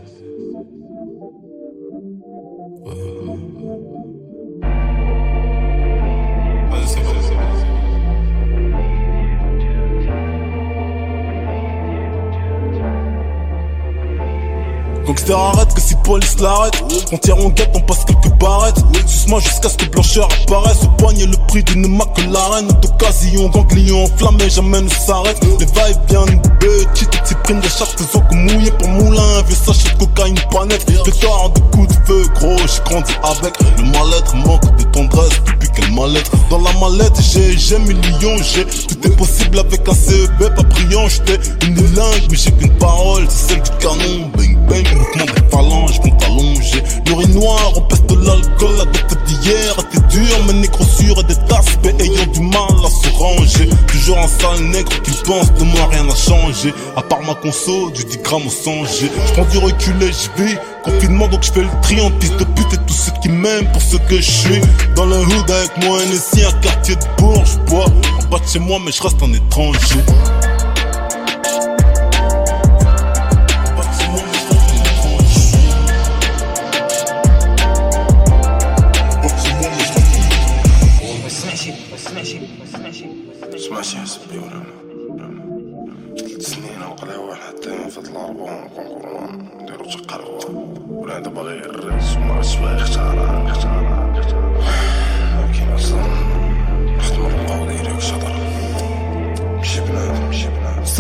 Gangster 15.11 15.37
arrête 15.37 15.75
que 15.75 15.81
si 15.81 15.96
police 16.05 16.37
l'arrête. 16.38 16.85
On 17.11 17.18
tire 17.18 17.37
en 17.37 17.49
guette, 17.49 17.73
on 17.75 17.81
passe 17.81 18.05
quelques 18.05 18.33
barrettes. 18.38 18.79
Suce-moi 19.07 19.40
jusqu'à 19.40 19.68
ce 19.68 19.77
que 19.77 19.87
blancheur 19.87 20.29
apparaisse. 20.42 20.85
Au 20.85 20.88
poignet 21.03 21.27
le 21.27 21.37
prix 21.49 21.64
d'une 21.64 21.88
McLaren 21.88 22.68
D'occasion, 22.81 23.49
ganglion 23.49 24.05
enflammé, 24.05 24.49
jamais 24.49 24.81
ne 24.81 24.88
s'arrête 24.88 25.40
Les 25.59 25.66
va-et-vient 25.66 26.27
de 26.27 26.49
petits 26.61 27.07
Toutes 27.07 27.27
ces 27.27 27.35
primes 27.42 27.61
de 27.61 27.68
chaque 27.68 27.88
faisant 27.88 28.20
que 28.20 28.35
mouiller 28.37 28.70
pour 28.70 28.88
moulin. 28.88 29.42
Vieux 29.49 29.57
sachet 29.57 29.92
de 29.94 29.99
cocaïne 30.05 30.38
pas 30.53 30.64
net 30.66 30.87
De 30.87 31.11
tard 31.11 31.51
de 31.51 31.61
coups 31.75 31.88
de 31.88 32.07
feu 32.07 32.25
gros 32.37 32.57
J'ai 32.59 32.83
grandi 32.85 33.12
avec. 33.25 33.55
Le 33.79 33.85
mal-être 33.87 34.37
Manque 34.37 34.77
de 34.77 34.85
tendresse 34.85 35.42
depuis 35.44 35.70
quel 35.75 35.90
mal-être 35.92 36.31
Dans 36.51 36.59
la 36.59 36.73
mallette 36.75 37.20
j'ai, 37.20 37.59
j'ai 37.59 37.81
millions 37.81 38.37
J'ai, 38.42 38.64
tout 38.64 39.09
est 39.09 39.16
possible 39.16 39.59
avec 39.59 39.88
un 39.88 39.94
CEB 39.94 40.55
Pas 40.55 40.62
brillant, 40.62 41.09
j'étais 41.09 41.40
une 41.66 41.94
langue 41.96 42.27
Mais 42.31 42.37
j'ai 42.37 42.53
qu'une 42.53 42.77
parole, 42.79 43.27
c'est 43.29 43.55
celle 43.55 43.62
du 43.62 43.70
canon. 43.81 44.31
Bang 44.37 44.57
bang, 44.68 45.00
mouvement 45.01 45.25
des 45.25 45.49
phalanges, 45.51 46.01
compte 46.01 46.23
allongé 46.25 46.83
L'urinoir, 47.07 47.73
on 47.77 47.81
pèse 47.83 48.03
de 48.07 48.15
l'alcool 48.15 48.77
La 48.79 48.85
date 48.85 49.25
d'hier. 49.25 49.77
Était 49.79 50.07
dure 50.09 50.39
Mais 50.47 50.53
négro 50.55 50.85
sûr 50.85 51.19
et 51.19 51.25
des 51.25 51.39
aspects 51.55 51.95
ayant 52.01 52.27
du 52.33 52.41
mal 52.41 52.85
à 52.85 52.91
se 52.91 53.17
ranger. 53.17 53.69
Toujours 53.87 54.19
un 54.19 54.29
sale 54.29 54.65
nègre 54.67 55.03
qui 55.03 55.13
pense 55.25 55.53
de 55.55 55.65
moi 55.65 55.89
rien 55.91 56.05
n'a 56.05 56.15
changé. 56.15 56.73
À 56.97 57.03
part 57.03 57.23
ma 57.23 57.35
conso, 57.35 57.91
du 57.91 58.05
10 58.05 58.19
grammes 58.19 58.47
au 58.47 58.51
100 58.51 58.85
G. 58.87 59.11
J'prends 59.29 59.45
du 59.47 59.59
recul 59.59 60.03
et 60.03 60.13
j'vis 60.13 60.57
Confinement 60.85 61.29
donc 61.29 61.43
j'fais 61.43 61.61
le 61.61 61.69
tri 61.83 62.01
en 62.01 62.11
piste 62.13 62.39
de 62.39 62.45
pute 62.45 62.73
Et 62.73 62.79
tous 62.87 62.95
ceux 62.95 63.13
qui 63.23 63.29
m'aiment 63.29 63.71
pour 63.73 63.83
ce 63.83 63.97
que 63.97 64.17
je 64.17 64.31
suis. 64.31 64.61
Dans 64.97 65.05
le 65.05 65.19
hood 65.19 65.51
avec 65.51 65.85
moi 65.85 65.99
NSI, 66.05 66.45
un 66.45 66.53
quartier 66.61 66.97
de 66.97 67.05
bourgeois 67.19 67.87
En 68.19 68.29
bas 68.29 68.39
de 68.39 68.49
chez 68.49 68.59
moi 68.59 68.79
mais 68.85 68.93
je 68.93 69.03
reste 69.03 69.23
un 69.23 69.33
étranger 69.33 70.01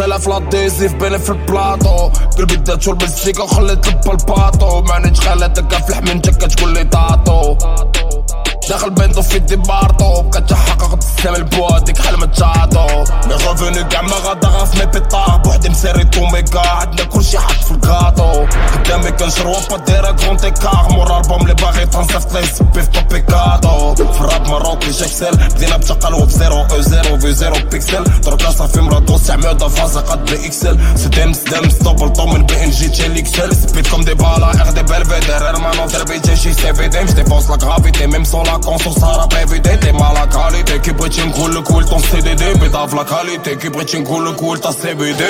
سلاف 0.00 0.28
لاديزيف 0.28 0.94
بين 0.94 1.18
في 1.18 1.30
البلاطو. 1.30 2.08
قلبي 2.38 2.56
درت 2.56 2.88
المزيكا 2.88 3.42
وخليت 3.42 3.88
لبا 3.88 4.12
مانيش 4.80 5.26
معنيتش 5.26 5.60
دكا 5.60 5.78
في 5.78 5.88
الحميم 5.88 6.20
كتقول 6.20 6.72
لي 6.74 6.84
طاطو. 6.84 7.56
داخل 8.70 8.90
بينضو 8.90 9.22
في 9.22 9.38
دي 9.38 9.56
بارطو 9.56 10.22
بقيت 10.22 10.50
تحقق 10.50 10.98
تسلم 10.98 11.34
البواديك 11.34 11.98
حلم 11.98 12.24
تشاطو 12.24 13.04
مي 13.26 13.34
غافوني 13.34 13.84
كاع 13.84 14.02
ما 14.02 14.16
غادا 14.24 14.48
غاف 14.48 14.74
مي 14.78 14.86
بيطار. 14.86 15.36
بوحدي 15.44 15.68
مسيري 15.68 16.04
طوميكا 16.04 16.68
عندنا 16.68 17.04
كلشي 17.04 17.38
حط 17.38 17.64
في 17.64 17.70
الكاطو 17.70 18.46
قدامي 18.74 19.10
كنشرو 19.10 19.56
با 19.70 19.76
دايرة 19.76 20.10
كونت 20.10 20.44
ايكار 20.44 20.88
مور 20.90 21.16
ألبوم 21.16 21.48
لي 21.48 21.54
باغي 21.54 21.86
تنصيفط 21.86 22.32
لي 22.32 22.46
سبي 22.46 22.82
في 22.82 22.86
توبي 22.86 23.20
كادو 23.20 23.94
في 23.94 24.20
الراب 24.20 24.48
مروكي 24.48 24.90
جاكسل 24.90 25.36
بدينا 25.36 25.76
بتقلو 25.76 26.24
بزيرو 26.24 26.66
أو 26.70 26.80
زيرو 26.80 27.18
في 27.18 27.32
زيرو 27.32 27.56
بيكسل. 27.72 28.04
دركا 28.04 28.50
صافي 28.50 28.80
مرادو 28.80 29.16
استعمال 29.16 29.70
فازا 29.70 30.00
قد 30.00 30.24
بي 30.24 30.46
إكسل. 30.46 30.78
سدام 30.96 31.32
سدام 31.32 31.70
ستوب 31.70 32.08
طوم 32.08 32.34
من 32.34 32.46
بي 32.46 32.64
إن 32.64 32.70
جي 32.70 32.88
تشيل 32.88 33.18
اكسل 33.18 33.56
سبيت 33.56 33.86
كوم 33.86 34.00
دي 34.00 34.14
بالا 34.14 34.60
ار 34.60 34.70
دي 34.70 34.82
بلفيدر. 34.82 35.48
ارمانو 35.48 35.86
دربي 35.86 36.18
جي 36.18 36.36
سي 36.36 36.74
في 36.74 36.88
دي 36.88 37.00
مش 37.00 37.10
ديبونس 37.10 37.50
لا 37.50 37.56
غرافيتي 37.56 38.06
ميم 38.06 38.24
سون 38.24 38.46
لا 38.46 38.59
conscience 38.60 39.02
à 39.02 39.16
la 39.18 39.26
PVD 39.26 39.78
T'es 39.80 39.92
mal 39.92 40.16
à 40.16 40.26
qualité 40.26 40.78
Qui 40.80 40.92
bridging 40.92 41.30
cool 41.32 41.62
cool 41.62 41.84
ton 41.84 41.98
CDD 41.98 42.54
Bédave 42.60 42.94
la 42.94 43.04
qualité. 43.04 43.56
Qui 43.56 43.68
bridging 43.68 44.04
cool 44.04 44.34
cool 44.36 44.58
ta 44.60 44.70
CBD 44.72 45.22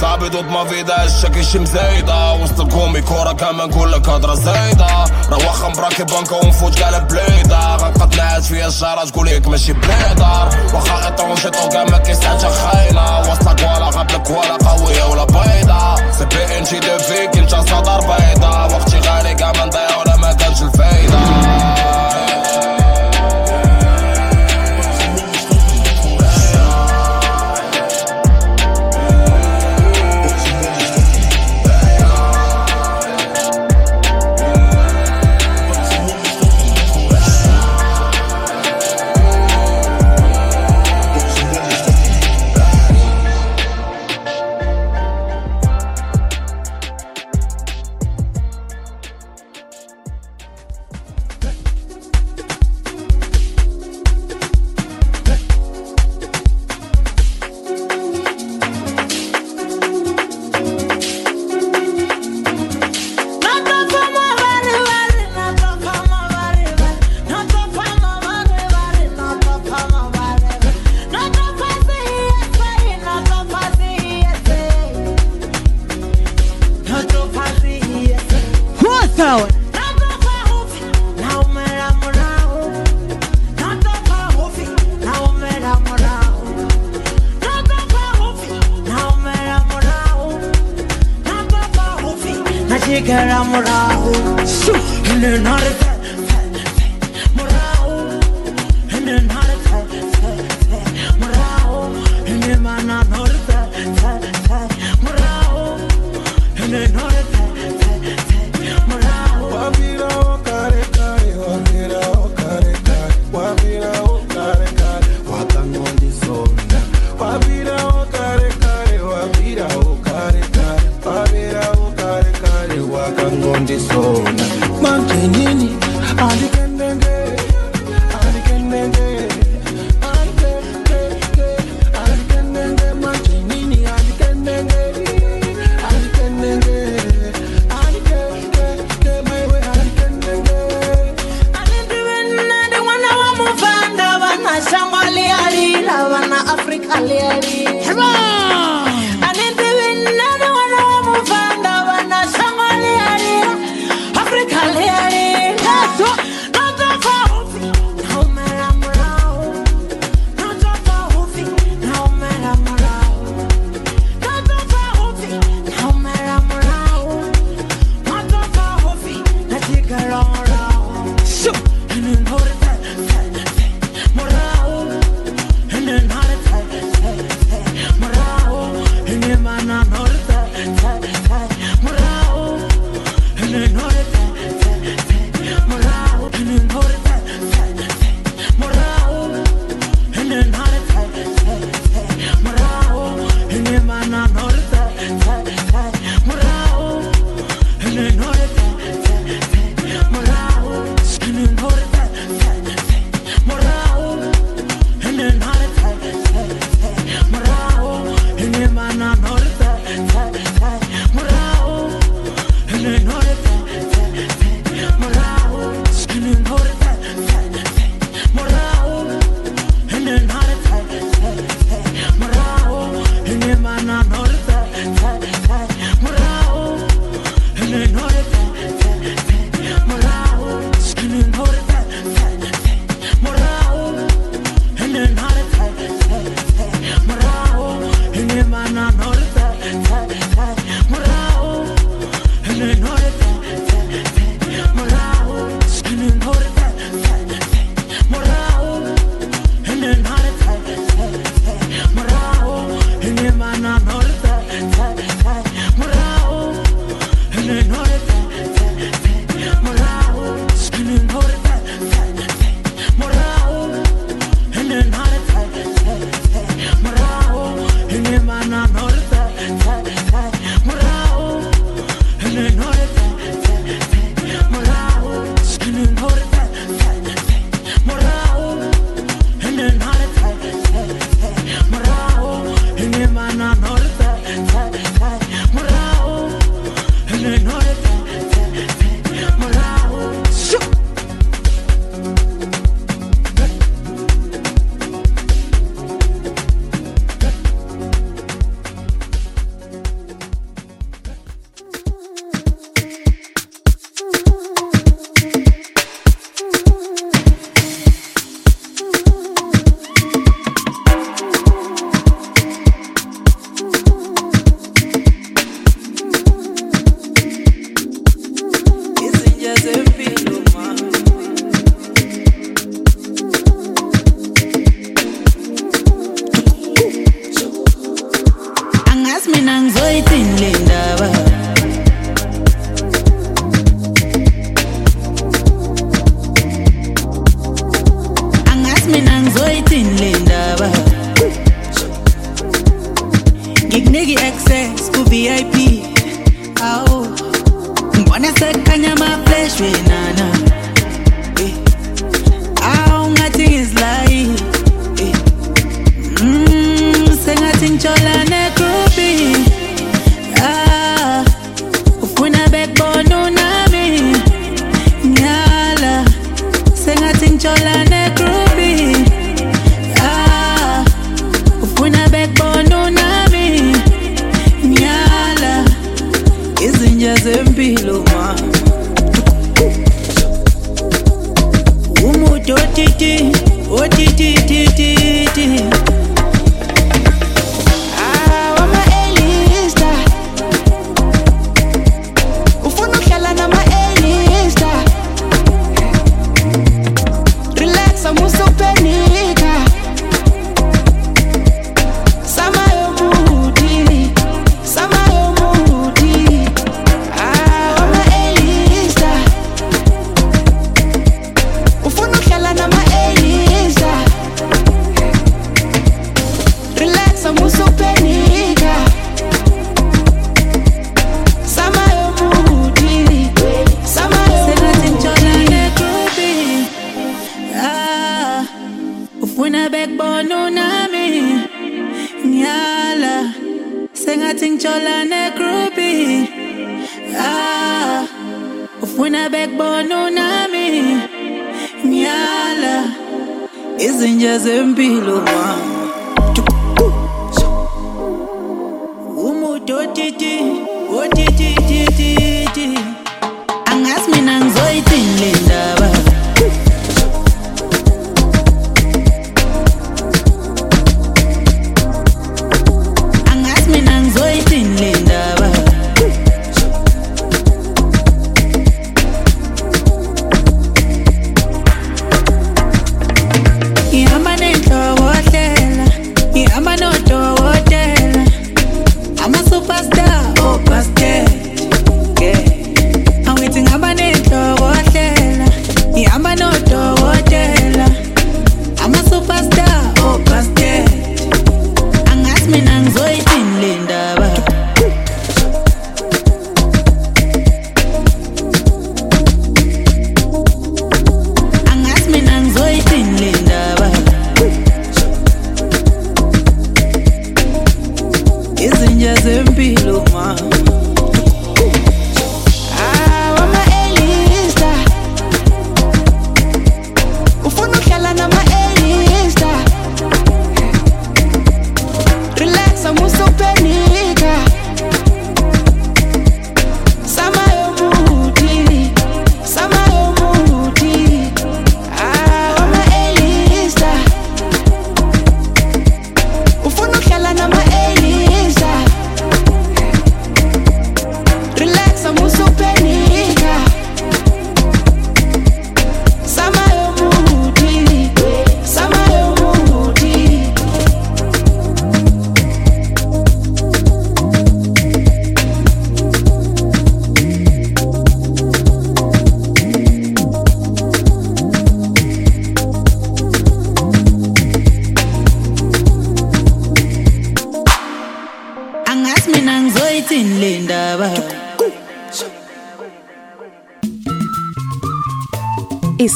سابد 0.00 0.36
ما 0.36 0.64
في 0.64 0.82
ده 0.82 1.04
الشكل 1.04 1.44
شم 1.44 1.64
زايدة 1.64 2.32
وسط 2.32 2.60
القوم 2.60 2.98
كورة 2.98 3.32
كمان 3.32 3.70
كل 3.70 3.98
كادرة 4.02 4.34
زايدة 4.34 4.86
روخ 5.30 5.64
مراكب 5.64 6.06
بنكة 6.06 6.36
ونفوت 6.36 6.82
قلب 6.82 7.08
بليدة 7.08 7.76
غنقتلعش 7.76 8.46
فيها 8.48 8.66
الشارع 8.68 9.04
تقول 9.04 9.26
لك 9.26 9.48
ماشي 9.48 9.72
بليدر 9.72 10.48
واخا 10.74 10.96
غيطون 10.96 11.30
وشيطو 11.30 11.68
كاع 11.68 11.84
ما 11.84 11.98
كيسعدش 11.98 12.44
خاينة 12.44 13.20
وسطك 13.20 13.60
ولا 13.60 13.86
قبلك 13.86 14.30
ولا 14.30 14.56
قوية 14.70 15.04
ولا 15.04 15.24
بيضة 15.24 15.96
سي 16.18 16.24
بي 16.24 16.58
ان 16.58 16.64
جي 16.64 16.78
دو 16.80 16.98
فيك 16.98 17.36
انت 17.36 17.50
صدر 17.50 18.00
بيضة 18.00 18.66
وقتي 18.66 18.98
غالي 18.98 19.34
كاع 19.34 19.52
ما 19.52 19.64
نضيع 19.64 19.96
ولا 19.98 20.16
ما 20.16 20.32
كانش 20.32 20.62
الفايدة 20.62 21.18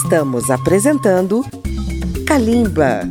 Estamos 0.07 0.51
apresentando 0.53 1.45
Kalimba. 2.25 3.11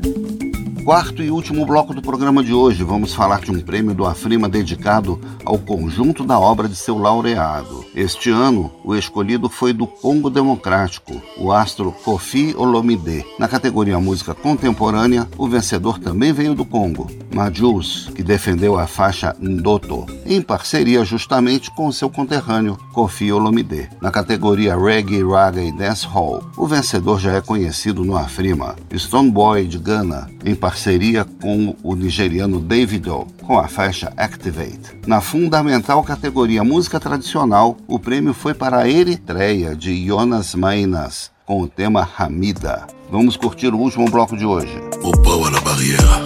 Quarto 0.86 1.22
e 1.22 1.30
último 1.30 1.66
bloco 1.66 1.94
do 1.94 2.02
programa 2.02 2.42
de 2.42 2.54
hoje, 2.54 2.86
vamos 2.86 3.14
falar 3.14 3.42
de 3.42 3.52
um 3.52 3.60
prêmio 3.60 3.94
do 3.94 4.06
Afrima 4.06 4.48
dedicado 4.48 5.20
ao 5.44 5.60
conjunto 5.60 6.24
da 6.24 6.40
obra 6.40 6.70
de 6.70 6.76
seu 6.78 6.98
laureado. 6.98 7.85
Este 7.96 8.30
ano, 8.30 8.70
o 8.84 8.94
escolhido 8.94 9.48
foi 9.48 9.72
do 9.72 9.88
Congo 9.88 10.30
Democrático, 10.30 11.22
o 11.38 11.50
astro 11.50 11.94
Kofi 12.04 12.54
Olomide. 12.58 13.26
Na 13.40 13.48
categoria 13.48 13.98
Música 14.02 14.36
Contemporânea, 14.36 15.26
o 15.38 15.48
vencedor 15.48 15.98
também 15.98 16.34
veio 16.34 16.54
do 16.54 16.66
Congo, 16.66 17.10
Majus, 17.34 18.12
que 18.14 18.22
defendeu 18.22 18.78
a 18.78 18.86
faixa 18.86 19.34
Ndoto, 19.40 20.06
em 20.26 20.42
parceria 20.42 21.06
justamente 21.06 21.72
com 21.72 21.90
seu 21.90 22.10
conterrâneo 22.10 22.78
Kofi 22.92 23.32
Olomide. 23.32 23.90
Na 24.02 24.12
categoria 24.12 24.76
Reggae, 24.76 25.24
Raga 25.24 25.64
e 25.64 25.72
Dancehall, 25.72 26.44
o 26.58 26.68
vencedor 26.68 27.18
já 27.18 27.32
é 27.32 27.40
conhecido 27.40 28.04
no 28.04 28.18
Afrima, 28.18 28.76
Stone 28.94 29.32
Boy 29.32 29.68
de 29.68 29.78
Ghana, 29.78 30.30
em 30.44 30.54
parceria 30.54 31.24
com 31.42 31.74
o 31.82 31.96
nigeriano 31.96 32.60
Davido, 32.60 33.26
com 33.42 33.58
a 33.58 33.70
faixa 33.70 34.12
Activate. 34.18 35.00
Na 35.08 35.22
fundamental 35.22 36.04
categoria 36.04 36.64
Música 36.64 37.00
Tradicional, 37.00 37.78
o 37.88 38.00
prêmio 38.00 38.34
foi 38.34 38.54
para 38.54 38.80
a 38.80 38.90
Eritreia 38.90 39.76
de 39.76 40.06
Jonas 40.06 40.56
Mainas, 40.56 41.32
com 41.46 41.62
o 41.62 41.68
tema 41.68 42.08
Hamida. 42.18 42.88
Vamos 43.12 43.38
curtir 43.38 43.74
o 43.74 43.78
último 43.78 44.10
bloco 44.10 44.36
de 44.36 44.46
hoje. 44.46 44.82
Au 45.04 45.12
power 45.12 45.52
la 45.52 45.62
barrière. 45.62 46.22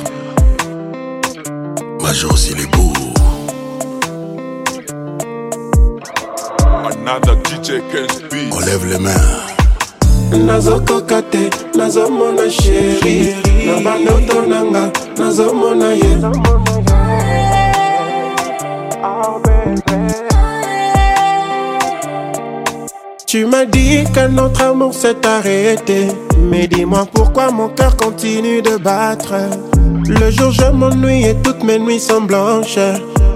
Major 2.01 2.37
s'il 2.37 2.59
est 2.59 2.67
beau. 2.67 2.93
Another 6.91 7.35
DJ 7.43 7.81
Ken's 7.91 8.21
beat. 8.29 8.53
On 8.53 8.59
lève 8.59 8.85
les 8.85 8.99
mains. 8.99 9.49
nazokoka 10.37 11.21
te 11.23 11.49
nazomona 11.75 12.49
sheri 12.49 13.35
na 13.65 13.79
bandoto 13.81 14.41
nanga 14.47 14.91
nazomona 15.17 15.93
ye 15.93 16.19
Tu 23.29 23.45
m'as 23.45 23.65
dit 23.65 24.05
que 24.11 24.27
notre 24.27 24.63
amour 24.63 24.91
s'est 24.91 25.23
arrêté. 25.23 26.07
Mais 26.49 26.67
dis-moi 26.67 27.05
pourquoi 27.13 27.51
mon 27.51 27.69
cœur 27.69 27.95
continue 27.95 28.63
de 28.63 28.75
battre. 28.77 29.35
Le 30.07 30.31
jour 30.31 30.49
je 30.49 30.65
m'ennuie 30.71 31.27
et 31.27 31.35
toutes 31.43 31.63
mes 31.63 31.77
nuits 31.77 31.99
sont 31.99 32.21
blanches. 32.21 32.79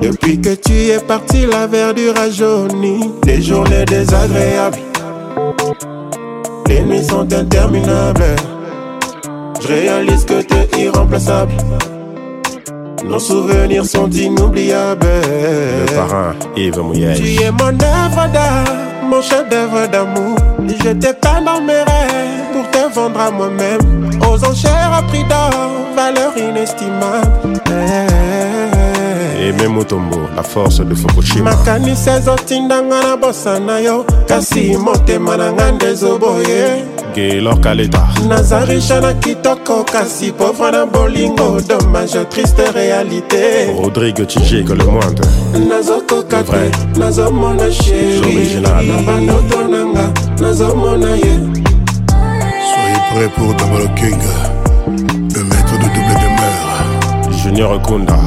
Depuis 0.02 0.42
que 0.42 0.56
tu 0.56 0.74
es 0.90 0.98
parti, 0.98 1.46
la 1.46 1.68
verdure 1.68 2.18
a 2.18 2.32
jauni. 2.32 3.12
Des 3.22 3.40
journées 3.40 3.86
désagréables. 3.86 4.80
Les 6.68 6.82
nuits 6.82 7.04
sont 7.04 7.32
interminables. 7.32 8.36
Je 9.62 9.68
réalise 9.68 10.26
que 10.26 10.42
t'es 10.42 10.82
irremplaçable. 10.82 11.54
Nos 13.06 13.20
souvenirs 13.20 13.86
sont 13.86 14.10
inoubliables. 14.10 15.06
Le 15.06 15.96
parrain 15.96 16.34
Yves. 16.58 16.82
Tu 17.16 17.44
es 17.44 17.52
mon 17.52 17.68
œuvre 17.68 18.32
d'art, 18.34 18.93
mon 19.04 19.22
chef-d'œuvre 19.22 19.88
d'amour. 19.88 20.38
Je 20.68 20.92
t'ai 20.92 21.14
peint 21.14 21.42
dans 21.42 21.62
mes 21.62 21.74
rêves 21.74 22.46
pour 22.54 22.70
te 22.72 22.83
vendre 22.94 23.20
à 23.20 23.32
moi-même. 23.32 23.80
Aux 24.22 24.46
enchères 24.46 24.94
à 24.94 25.02
prix 25.04 25.24
d'or, 25.24 25.52
valeur 25.96 26.38
inestimable. 26.38 27.60
Et 29.42 29.52
même 29.52 29.74
Mutombo, 29.76 30.22
la 30.36 30.44
force 30.44 30.80
de 30.80 30.96
Fukushima. 30.96 31.52
makanisi 31.52 32.10
ezotindanga 32.10 33.02
na 33.02 33.18
bosa 33.18 33.60
na 33.60 33.80
yo 33.82 34.06
kasi 34.28 34.78
motema 34.78 35.38
na 35.38 35.52
nga 35.52 35.72
nde 35.72 35.86
ezoboye 35.86 36.84
Gaylor 37.16 37.60
Kaleta. 37.60 38.08
naza 38.30 38.66
riche 38.66 39.00
na 39.02 39.14
kitoko 39.14 39.84
kasi 39.84 40.32
pauvre 40.32 40.72
na 40.72 40.86
bolingo 40.86 41.60
dommage 41.68 42.18
triste 42.30 42.62
réalité 42.74 43.68
Rodrigue 43.78 44.26
que 44.26 44.74
le 44.74 44.86
moindre. 44.86 45.24
nazokoka 45.70 46.44
te 46.44 47.00
nazomona 47.00 47.70
sheri 47.72 48.62
na 48.62 49.02
bandoto 49.06 49.68
na 49.68 49.86
nga 49.86 50.14
nazomona 50.42 51.18
ye 51.18 51.53
Prêts 53.14 53.30
pour 53.30 53.54
Double 53.54 53.94
King, 53.96 54.18
le 54.88 55.44
maître 55.44 55.74
de 55.74 55.84
double 55.84 56.16
demeure. 56.24 57.32
Junior 57.44 57.80
Kunda. 57.84 58.18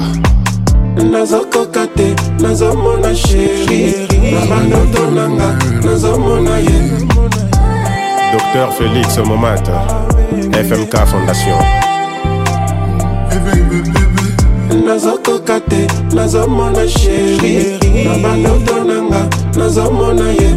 nazokoka 1.11 1.89
te 1.97 2.15
nazomona 2.41 3.13
sheri 3.13 4.07
na 4.33 4.47
bandoto 4.47 5.11
na 5.11 5.29
nga 5.29 5.59
nazomona 5.85 6.61
ye 6.61 6.79
Docteur 8.33 8.73
Félix 8.79 9.19
Momata. 9.19 10.07
FMK 10.53 10.95
Fondation. 11.07 11.59
nazokoka 14.87 15.61
te 15.69 15.87
nazomona 16.15 16.87
sheri 16.87 17.79
na 18.05 18.15
bandoto 18.23 18.85
nazomona 19.59 20.31
ye 20.31 20.51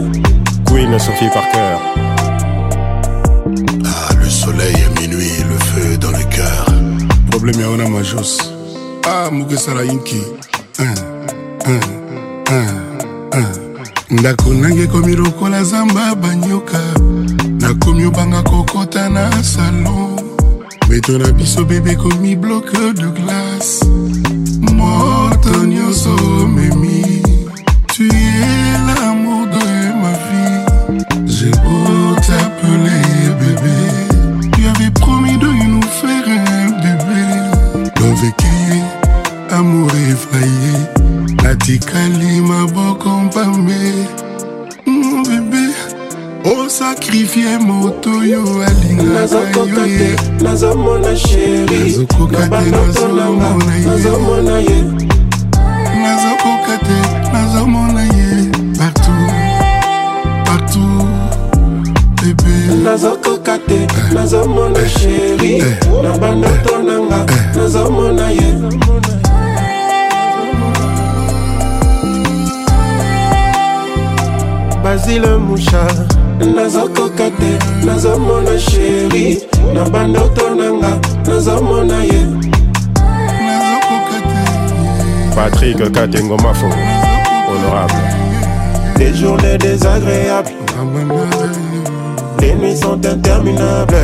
Queen 0.65 0.99
Sophie 0.99 1.29
Parker. 1.33 1.98
Problème 7.49 7.61
yaona 7.65 7.89
majos. 7.89 8.37
Ah, 9.07 9.31
mukesala 9.31 9.83
inki. 9.83 10.21
Un, 10.79 10.93
un, 11.65 11.79
un, 12.51 12.67
un. 13.33 14.19
ndako 14.19 14.53
nange 14.53 14.83
ekomi 14.83 15.15
lokola 15.15 15.63
zamba 15.63 16.15
banyoka 16.15 16.79
nakomi 17.59 18.05
obanga 18.05 18.43
kokota 18.43 19.09
na 19.09 19.43
salon 19.43 20.19
beto 20.89 21.17
na 21.17 21.31
biso 21.31 21.65
bebe 21.65 21.91
ekomi 21.91 22.35
bloke 22.35 22.77
de 22.93 23.05
glace 23.21 23.85
moto 24.73 25.65
nyonso 25.65 26.15
omemi 26.43 27.21
tu 27.87 28.03
amour 39.59 39.91
effrayé 40.11 40.73
natikali 41.43 42.41
maboko 42.41 43.09
mpambe. 43.09 43.81
Mon 44.85 45.21
bébé 45.23 45.65
osakrifie 46.45 47.57
moto 47.59 48.23
yo 48.23 48.41
alingaka 48.67 49.85
ye 49.85 50.15
nazomona 50.41 51.15
sheri 51.15 51.79
nazokoka 51.79 52.39
na 52.39 52.43
te 52.43 52.49
bandoto 52.49 53.07
nazomona 53.07 53.75
ye. 53.75 53.85
nazomona 53.85 54.59
ye. 54.59 54.83
Nazokoka 56.03 56.75
te 56.85 56.97
nazomona 57.33 58.03
ye. 58.03 58.29
Partout 58.77 59.29
partout 60.45 61.19
nazokoka 62.83 63.57
te 63.67 63.87
nazomona 64.13 64.89
sheri 64.89 65.63
na 66.03 66.17
bandoto 66.17 66.83
na 66.83 66.99
nga 66.99 67.25
nazomona 67.55 68.29
ye 68.29 68.53
basile 74.89 75.37
musha 75.37 75.87
nazokoka 76.55 77.29
te 77.39 77.85
nazomona 77.85 78.59
sheri 78.59 79.37
na 79.73 79.89
bandoto 79.89 80.55
na 80.55 80.71
nga 80.73 80.91
nazomona 81.27 82.03
ye 82.03 82.25
Patrick 85.35 85.91
Katengo 85.91 86.37
Mafo. 86.37 86.65
Honorable. 87.47 87.93
Des 88.97 89.13
journées 89.13 89.57
désagréables. 89.57 90.49
Les 92.41 92.55
nuits 92.55 92.75
sont 92.75 92.99
interminables. 93.05 93.95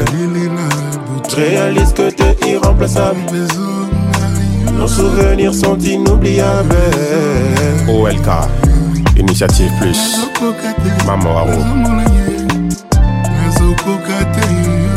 Je 1.30 1.36
réalise 1.36 1.94
que 1.94 2.10
t'es 2.12 2.38
irremplaçable. 2.48 3.20
Nos 4.78 4.88
souvenirs 4.88 5.54
sont 5.54 5.78
inoubliables. 5.80 6.76
OLK. 7.90 8.30
Initiative 9.18 9.72
Plus. 9.80 10.18
Maman 11.06 11.34
Waro. 11.34 11.60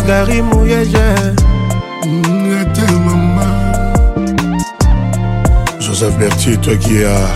gari 0.06 0.42
mouyeje. 0.42 1.08
Mama 3.04 3.46
joseph 5.80 6.16
bertier 6.18 6.56
toi 6.58 6.76
qui 6.76 6.98
es 6.98 7.04
à 7.04 7.34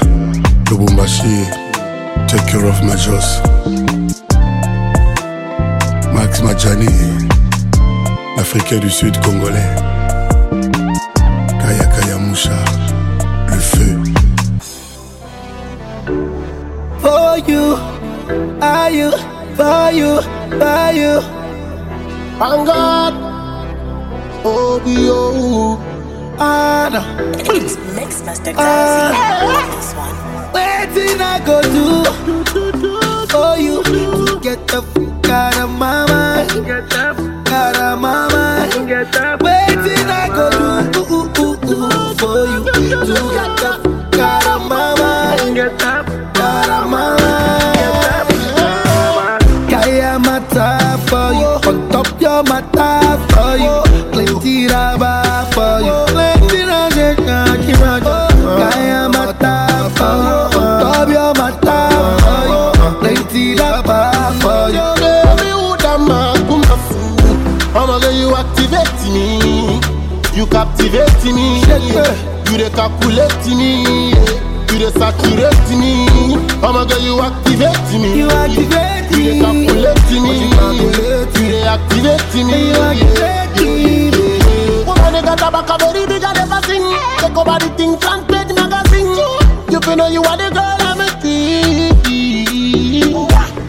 lubumbashi 0.70 1.46
take 2.28 2.46
care 2.46 2.64
of 2.64 2.80
majos 2.82 3.42
max 6.14 6.40
majani 6.42 6.88
l'africain 8.36 8.78
du 8.78 8.90
sud 8.90 9.16
congolais. 9.24 9.74
Kaya 11.60 11.84
kaya 11.94 12.18
you, 17.52 17.76
are 18.62 18.90
you, 18.90 19.10
for 19.56 19.90
you, 19.92 20.12
for 20.60 20.92
you. 21.00 21.12
On 22.40 22.64
God, 22.66 23.14
oh, 24.44 24.80
be 24.84 24.96
oh, 25.10 25.78
Anna. 26.40 27.02
Please 27.44 27.76
mix 27.96 28.22
Master 28.24 28.52
Ah. 28.56 29.68
this 29.76 29.92
one. 29.94 30.16
Waiting 30.54 31.20
I 31.20 31.38
go 31.46 31.60
do 31.76 31.86
for 33.32 33.56
you 33.58 33.82
to 33.84 34.40
get 34.40 34.66
the 34.68 34.82
fuck 34.82 35.28
out 35.30 35.56
of 35.64 35.70
my 35.70 36.06
mind. 36.08 36.48
Get 36.66 36.88
the 36.90 37.14
fuck 37.16 37.52
out 37.52 37.76
of 37.76 38.00
my 38.00 38.28
mind. 38.32 38.88
Get 38.88 39.12
the 39.12 39.38
Waiting 39.44 40.08
I 40.22 40.28
go 40.28 40.51
You 70.52 70.58
captivate 70.58 71.24
me. 71.32 71.60
You 72.52 72.58
dey 72.60 72.68
calculate 72.76 73.46
me. 73.56 74.12
You 74.68 74.78
dey 74.78 74.92
saturate 74.92 75.70
me. 75.80 76.04
I'ma 76.60 76.84
get 76.84 77.00
you 77.00 77.18
activate 77.20 77.92
me. 77.96 78.18
You 78.20 78.28
activate 78.28 79.08
You 79.16 79.24
dey 79.24 79.40
calculate 79.40 80.10
me. 80.12 80.52
You 81.40 81.48
dey 81.48 81.64
activate 81.64 82.34
me. 82.44 82.68
You 82.68 82.76
activate 82.84 83.56
me. 83.64 84.84
Woman, 84.84 85.14
you 85.14 85.22
got 85.22 85.40
a 85.40 85.48
back 85.50 85.70
a 85.70 85.76
very 85.80 86.04
big 86.06 86.22
and 86.22 86.36
never 86.36 86.60
sing. 86.66 86.84
Take 87.16 87.36
over 87.36 87.56
the 87.58 87.68
thing, 87.78 87.96
front 87.96 88.28
page 88.28 88.52
magazine. 88.52 89.08
You 89.72 89.80
feel 89.80 89.96
know 89.96 90.08
you 90.08 90.22
are 90.22 90.36
the 90.36 90.50
girl 90.52 90.76
I'm 90.84 91.00
a. 91.00 91.08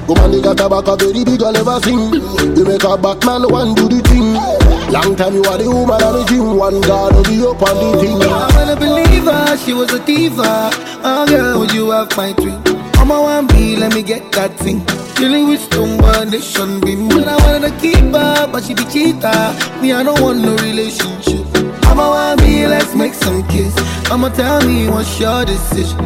Woman, 0.05 0.33
you 0.33 0.41
got 0.43 0.59
a 0.59 0.63
tabak 0.67 0.87
a 0.91 0.97
very 0.97 1.23
big 1.23 1.39
girl 1.39 1.55
ever 1.55 1.79
sing. 1.79 2.11
You 2.57 2.65
make 2.65 2.83
a 2.83 2.97
Batman 2.97 3.47
one 3.49 3.73
do 3.73 3.87
the 3.87 4.01
thing. 4.03 4.35
Long 4.93 5.15
time 5.15 5.33
you 5.33 5.43
are 5.45 5.57
the 5.57 5.67
woman 5.67 6.03
on 6.03 6.13
the 6.19 6.23
gym. 6.29 6.55
One 6.55 6.79
God 6.81 7.15
will 7.15 7.23
be 7.23 7.41
up 7.41 7.59
on 7.65 7.75
the 7.81 7.99
thing. 7.99 8.21
I 8.21 8.45
wanna 8.53 8.75
believe 8.75 9.23
her, 9.23 9.57
she 9.57 9.73
was 9.73 9.91
a 9.91 9.97
diva. 10.05 10.69
Oh 11.03 11.25
girl, 11.27 11.59
would 11.59 11.71
you 11.73 11.89
have 11.89 12.15
my 12.15 12.31
dream? 12.33 12.61
I'm 13.01 13.09
a 13.09 13.19
one 13.19 13.47
B, 13.47 13.75
let 13.75 13.95
me 13.95 14.03
get 14.03 14.31
that 14.33 14.55
thing. 14.59 14.85
Dealing 15.15 15.47
with 15.47 15.61
strong 15.61 15.97
nation 16.29 16.79
beam. 16.81 17.09
But 17.09 17.27
I 17.27 17.37
wanted 17.41 17.69
to 17.69 17.79
keep 17.81 18.13
her, 18.13 18.47
but 18.51 18.65
she 18.65 18.75
be 18.75 18.85
cheater. 18.85 19.33
Me, 19.81 19.93
I 19.93 20.03
don't 20.03 20.21
want 20.21 20.41
no 20.41 20.55
relationship. 20.57 21.41
I'm 21.89 21.97
a 21.97 22.07
one 22.07 22.37
B, 22.37 22.67
let's 22.67 22.93
make 22.93 23.15
some 23.15 23.41
kiss. 23.47 23.73
I'ma 24.11 24.29
tell 24.29 24.61
me 24.61 24.89
what's 24.89 25.19
your 25.19 25.43
decision. 25.43 25.97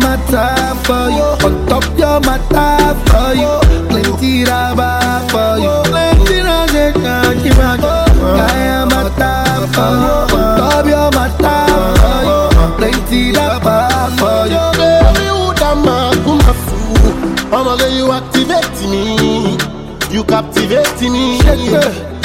My 0.00 0.16
time 0.30 0.76
for 0.84 1.10
you. 1.10 1.28
On 1.44 1.66
top, 1.66 1.84
you're 1.98 2.20
my 2.20 2.38
time 2.48 2.96
for 3.08 3.34
you. 3.34 3.52
Plenty 3.88 4.44
rubber 4.44 5.00
for 5.28 5.58
you. 5.58 5.87
Omole, 17.50 17.88
you 17.96 18.12
activate 18.12 18.80
me, 18.90 19.56
you 20.10 20.22
captivate 20.24 21.00
me, 21.02 21.38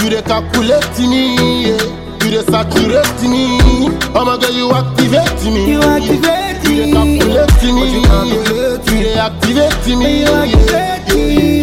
you 0.04 0.10
dey 0.10 0.22
calculate 0.22 1.00
me, 1.00 1.70
you 1.70 1.78
dey 2.32 2.44
saturate 2.52 3.22
me. 3.24 3.88
Omole, 4.14 4.50
you 4.54 4.72
activate 4.72 5.44
me, 5.46 5.72
you 5.72 5.82
activate 5.82 6.64
me, 6.68 6.76
you 6.76 6.86
dey 6.86 6.92
calculate 6.92 7.64
me, 7.64 7.86
you 8.92 9.04
dey 9.04 9.18
activate 9.18 9.88
me, 9.98 10.22
you 10.22 10.34
activate 10.34 11.16
me. 11.16 11.63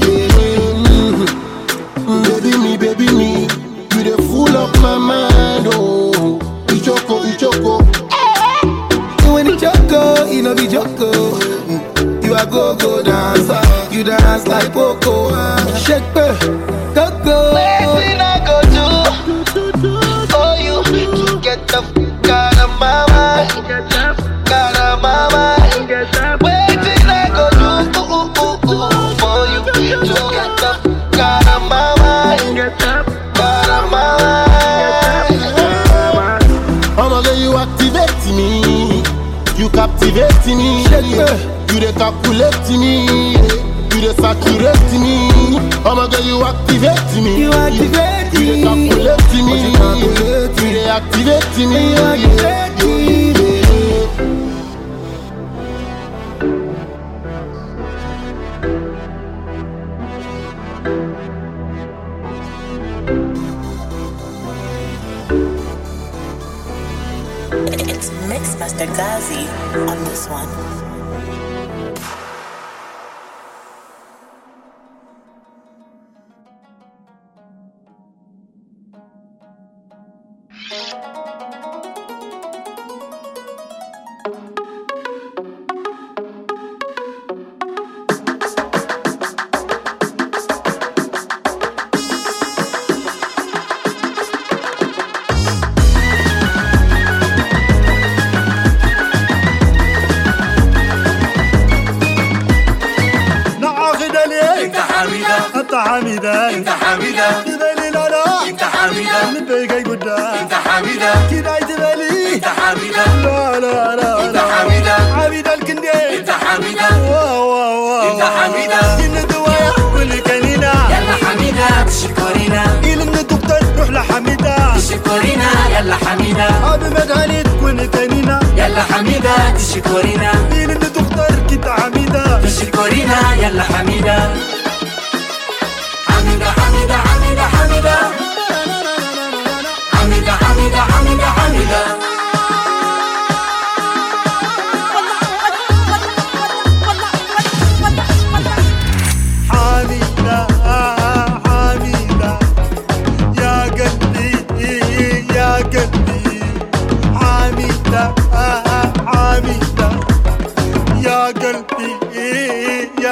Baby 2.11 2.57
me, 2.59 2.77
baby 2.77 3.07
me. 3.15 3.43
You 3.95 4.03
dey 4.03 4.17
full 4.29 4.57
up 4.57 4.75
my 4.83 4.99
mind. 4.99 5.67
Oh, 5.71 6.39
Ichoko, 6.67 7.23
Ichoko. 7.31 7.81
You 9.25 9.45
the 9.45 9.57
choco, 9.57 10.25
you 10.31 10.43
know 10.43 10.55
be 10.55 10.67
choco. 10.67 11.11
Mm. 11.13 12.25
You 12.25 12.35
a 12.35 12.45
go 12.47 12.75
go 12.77 13.01
dancer, 13.03 13.63
you 13.95 14.03
dance 14.03 14.47
like 14.49 14.73
Poco. 14.73 15.31
Shake 15.79 16.03
go 16.13 17.10
activate 38.21 38.37
me. 38.37 39.03
You 39.59 39.69
captivate 39.71 40.47
me. 40.47 40.83
You 41.73 41.81
dey 41.81 41.93
calculate 41.93 42.71
me. 42.71 43.33
You 43.33 44.01
dey 44.01 44.15
saturate 44.15 44.93
me. 44.93 45.31
Oh 45.85 45.93
I'ma 45.93 46.07
you 46.27 46.45
activate 46.45 47.23
me. 47.23 47.41
You 47.41 47.53
activate 47.53 48.33
You 48.33 48.47
dey 48.47 48.63
calculate 48.63 49.33
me. 49.35 49.57
You 49.61 50.73
dey 50.73 50.89
activate 50.89 51.57
me. 51.59 51.91
You 51.91 51.97
activate 51.97 52.85
me. 52.85 53.40
On 69.79 70.05
this 70.05 70.29
one. 70.29 70.70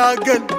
yaa 0.08 0.57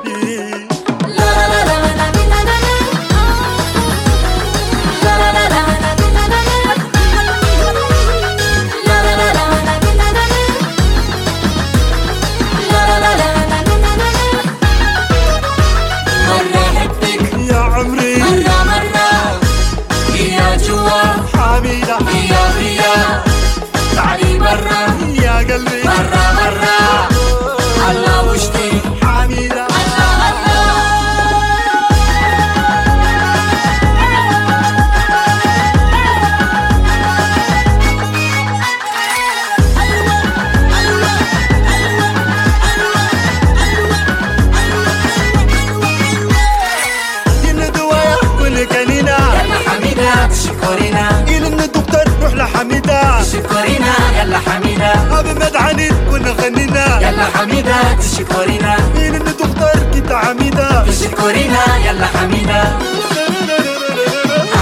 تكون 56.49 56.49
غنينا 56.49 57.01
يلا 57.01 57.25
حميدة 57.37 57.93
تشكرينا 57.93 58.77
إلى 58.95 59.17
الدكتور 59.17 59.83
كنت 59.93 60.13
حميدة 60.13 60.85
تشكرينا 60.85 61.77
يلا 61.85 62.05
حميدة. 62.05 62.77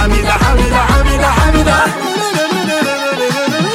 حميدة 0.02 0.32
حميدة 0.32 0.76
حميدة 0.76 1.30
حميدة. 1.30 1.76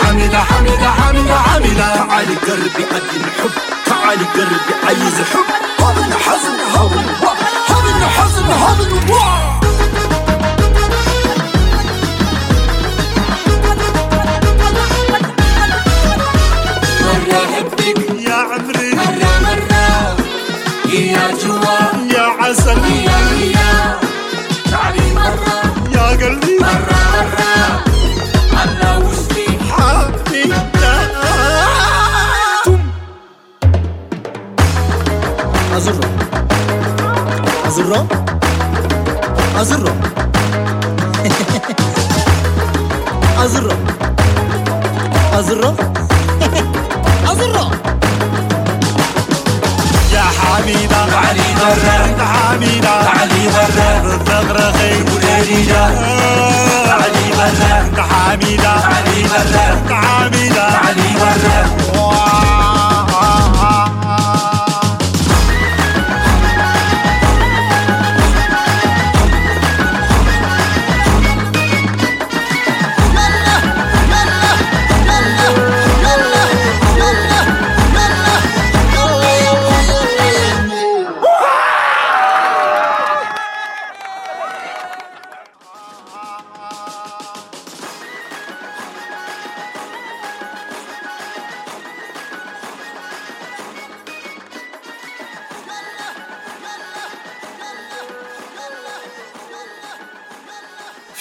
حميدة 0.03 0.39
حميدة 0.39 0.89
حميدة 0.89 1.35
حميدة. 1.35 1.95
تعالي 1.95 2.35
قربي 2.35 2.85
أدي 2.95 3.17
الحب. 3.17 3.51
تعالي 3.85 4.25
قربي 4.35 4.73
عايز 4.85 5.21
حب. 5.33 5.47
هذا 5.85 6.05
الحزن 6.05 6.55
هذا 6.75 7.01
مرة 7.21 7.63
جوا 21.43 21.77
يا 22.15 22.25
عسل. 22.41 22.77
يا 23.07 23.19
يا 23.55 23.71
تعالي 24.71 25.07
مرة 25.15 25.57
يا 25.95 26.05
قلبي. 26.25 26.55
مرة 26.61 27.01
مرة 28.53 28.63
الله 28.63 28.93
وشفي 28.99 29.45
حبي 29.71 30.43
أزرة 35.77 36.09
أزرة 37.67 38.07
أزرة 39.61 39.93
أزرة 43.43 43.43
أزرة 43.43 43.77
أزرة 45.33 45.75
حميدة 50.63 51.17
علي 51.17 51.53
غرة 51.59 52.25
حميدة 52.25 52.89
علي 52.89 53.47
غرة 53.47 54.15
الزغرغي 54.15 55.03
والأنيدة 55.13 55.85
علي 56.93 57.31
غرة 57.37 58.07
حميدة 58.09 58.69
علي 58.69 59.23
غرة 59.25 59.83
حميدة 59.89 60.63
علي 60.63 61.15
غرة 61.19 61.82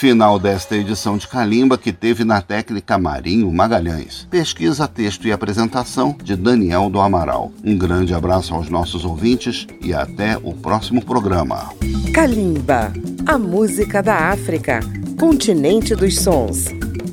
Final 0.03 0.37
desta 0.37 0.77
edição 0.77 1.17
de 1.17 1.29
Calimba, 1.29 1.79
que 1.79 1.93
teve 1.93 2.25
na 2.25 2.43
técnica 2.43 2.99
Marinho 2.99 3.49
Magalhães. 3.53 4.27
Pesquisa, 4.29 4.89
texto 4.89 5.29
e 5.29 5.33
apresentação 5.33 6.17
de 6.21 6.35
Daniel 6.35 6.91
do 6.91 7.01
Amaral. 7.01 7.53
Um 7.63 7.79
grande 7.79 8.13
abraço 8.13 8.53
aos 8.53 8.69
nossos 8.69 9.05
ouvintes 9.05 9.65
e 9.81 9.95
até 9.95 10.37
o 10.39 10.55
próximo 10.55 11.05
programa. 11.05 11.73
Kalimba, 12.13 12.93
a 13.25 13.39
música 13.39 14.03
da 14.03 14.33
África, 14.33 14.81
continente 15.21 15.95
dos 15.95 16.19
sons. 16.19 16.65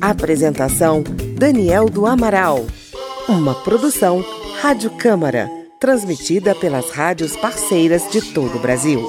Apresentação: 0.01 1.03
Daniel 1.37 1.91
do 1.91 2.07
Amaral. 2.07 2.65
Uma 3.27 3.53
produção 3.53 4.25
Rádio 4.63 4.89
Câmara, 4.97 5.47
transmitida 5.79 6.55
pelas 6.55 6.89
rádios 6.89 7.35
parceiras 7.35 8.09
de 8.09 8.19
todo 8.33 8.57
o 8.57 8.59
Brasil. 8.59 8.99